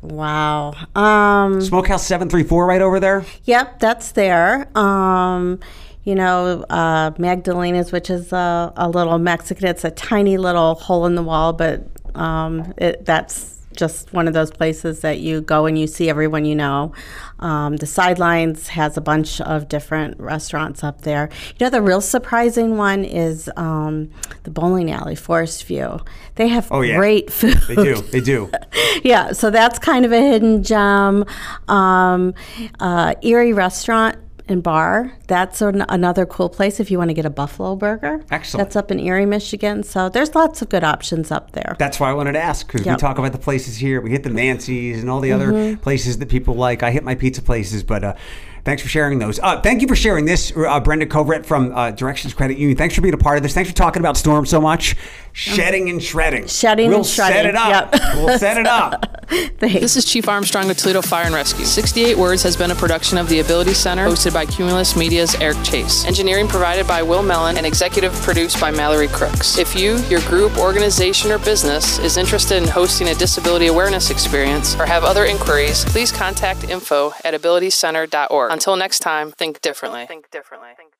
Wow 0.00 0.74
um, 0.94 1.62
smokehouse 1.62 2.06
734 2.06 2.66
right 2.66 2.82
over 2.82 3.00
there? 3.00 3.24
Yep 3.44 3.80
that's 3.80 4.12
there. 4.12 4.68
Um, 4.76 5.60
you 6.04 6.14
know 6.14 6.62
uh, 6.68 7.12
magdalena's 7.16 7.90
which 7.90 8.10
is 8.10 8.30
a, 8.30 8.72
a, 8.76 8.86
little 8.88 9.18
mexican 9.18 9.66
it's 9.66 9.82
a 9.82 9.90
tiny 9.90 10.36
little 10.36 10.74
hole 10.74 11.06
in 11.06 11.14
the 11.14 11.22
wall 11.22 11.54
but 11.54 11.88
um, 12.14 12.74
it, 12.76 13.04
that's 13.06 13.53
just 13.76 14.12
one 14.12 14.28
of 14.28 14.34
those 14.34 14.50
places 14.50 15.00
that 15.00 15.20
you 15.20 15.40
go 15.40 15.66
and 15.66 15.78
you 15.78 15.86
see 15.86 16.08
everyone 16.08 16.44
you 16.44 16.54
know. 16.54 16.92
Um, 17.40 17.76
the 17.76 17.86
Sidelines 17.86 18.68
has 18.68 18.96
a 18.96 19.00
bunch 19.00 19.40
of 19.40 19.68
different 19.68 20.18
restaurants 20.18 20.82
up 20.82 21.02
there. 21.02 21.28
You 21.58 21.66
know, 21.66 21.70
the 21.70 21.82
real 21.82 22.00
surprising 22.00 22.76
one 22.76 23.04
is 23.04 23.50
um, 23.56 24.10
the 24.44 24.50
bowling 24.50 24.90
alley, 24.90 25.14
Forest 25.14 25.64
View. 25.64 26.00
They 26.36 26.48
have 26.48 26.68
oh, 26.70 26.80
yeah. 26.80 26.96
great 26.96 27.32
food. 27.32 27.58
They 27.68 27.74
do. 27.74 27.94
They 28.02 28.20
do. 28.20 28.50
yeah, 29.04 29.32
so 29.32 29.50
that's 29.50 29.78
kind 29.78 30.04
of 30.04 30.12
a 30.12 30.20
hidden 30.20 30.62
gem. 30.62 31.24
Um, 31.68 32.34
uh, 32.80 33.14
Erie 33.22 33.52
Restaurant 33.52 34.16
and 34.48 34.62
Bar. 34.62 35.12
That's 35.26 35.62
an, 35.62 35.84
another 35.88 36.26
cool 36.26 36.48
place 36.48 36.80
if 36.80 36.90
you 36.90 36.98
want 36.98 37.10
to 37.10 37.14
get 37.14 37.24
a 37.24 37.30
buffalo 37.30 37.76
burger. 37.76 38.24
Excellent. 38.30 38.66
That's 38.66 38.76
up 38.76 38.90
in 38.90 39.00
Erie, 39.00 39.26
Michigan. 39.26 39.82
So 39.82 40.08
there's 40.08 40.34
lots 40.34 40.62
of 40.62 40.68
good 40.68 40.84
options 40.84 41.30
up 41.30 41.52
there. 41.52 41.76
That's 41.78 41.98
why 41.98 42.10
I 42.10 42.14
wanted 42.14 42.32
to 42.32 42.42
ask 42.42 42.66
because 42.66 42.84
yep. 42.84 42.96
we 42.96 43.00
talk 43.00 43.18
about 43.18 43.32
the 43.32 43.38
places 43.38 43.76
here. 43.76 44.00
We 44.00 44.10
hit 44.10 44.22
the 44.22 44.30
Nancy's 44.30 45.00
and 45.00 45.10
all 45.10 45.20
the 45.20 45.30
mm-hmm. 45.30 45.56
other 45.72 45.76
places 45.78 46.18
that 46.18 46.28
people 46.28 46.54
like. 46.54 46.82
I 46.82 46.90
hit 46.90 47.04
my 47.04 47.14
pizza 47.14 47.42
places, 47.42 47.82
but. 47.82 48.04
Uh, 48.04 48.14
Thanks 48.64 48.82
for 48.82 48.88
sharing 48.88 49.18
those. 49.18 49.38
Uh, 49.40 49.60
thank 49.60 49.82
you 49.82 49.88
for 49.88 49.94
sharing 49.94 50.24
this, 50.24 50.50
uh, 50.56 50.80
Brenda 50.80 51.04
Kovret 51.04 51.44
from 51.44 51.74
uh, 51.74 51.90
Directions 51.90 52.32
Credit 52.32 52.56
Union. 52.56 52.78
Thanks 52.78 52.94
for 52.94 53.02
being 53.02 53.12
a 53.12 53.18
part 53.18 53.36
of 53.36 53.42
this. 53.42 53.52
Thanks 53.52 53.68
for 53.68 53.76
talking 53.76 54.00
about 54.00 54.16
Storm 54.16 54.46
so 54.46 54.58
much. 54.58 54.96
Shedding 55.34 55.90
and 55.90 56.00
shredding. 56.00 56.46
Shedding 56.46 56.90
we'll 56.90 56.98
and 56.98 57.06
shredding. 57.06 57.36
set 57.36 57.46
it 57.46 57.56
up. 57.56 57.92
Yep. 57.92 58.14
we'll 58.14 58.38
set 58.38 58.56
it 58.56 58.66
up. 58.68 59.26
this 59.58 59.96
is 59.96 60.04
Chief 60.04 60.28
Armstrong 60.28 60.70
of 60.70 60.76
Toledo 60.76 61.02
Fire 61.02 61.26
and 61.26 61.34
Rescue. 61.34 61.64
68 61.64 62.16
Words 62.16 62.44
has 62.44 62.56
been 62.56 62.70
a 62.70 62.74
production 62.76 63.18
of 63.18 63.28
the 63.28 63.40
Ability 63.40 63.74
Center, 63.74 64.06
hosted 64.06 64.32
by 64.32 64.46
Cumulus 64.46 64.96
Media's 64.96 65.34
Eric 65.36 65.56
Chase. 65.64 66.04
Engineering 66.04 66.46
provided 66.46 66.86
by 66.86 67.02
Will 67.02 67.22
Mellon 67.24 67.56
and 67.56 67.66
executive 67.66 68.12
produced 68.22 68.60
by 68.60 68.70
Mallory 68.70 69.08
Crooks. 69.08 69.58
If 69.58 69.74
you, 69.74 69.96
your 70.04 70.20
group, 70.20 70.56
organization, 70.56 71.32
or 71.32 71.38
business 71.40 71.98
is 71.98 72.16
interested 72.16 72.62
in 72.62 72.68
hosting 72.68 73.08
a 73.08 73.14
disability 73.16 73.66
awareness 73.66 74.10
experience 74.10 74.76
or 74.76 74.86
have 74.86 75.02
other 75.02 75.24
inquiries, 75.24 75.84
please 75.86 76.12
contact 76.12 76.62
info 76.70 77.12
at 77.24 77.34
abilitycenter.org. 77.34 78.52
Until 78.52 78.76
next 78.76 79.00
time, 79.00 79.32
think 79.32 79.60
differently. 79.62 80.06
Think 80.06 80.30
differently. 80.30 80.68
Think 80.76 80.90
differently. 80.90 80.93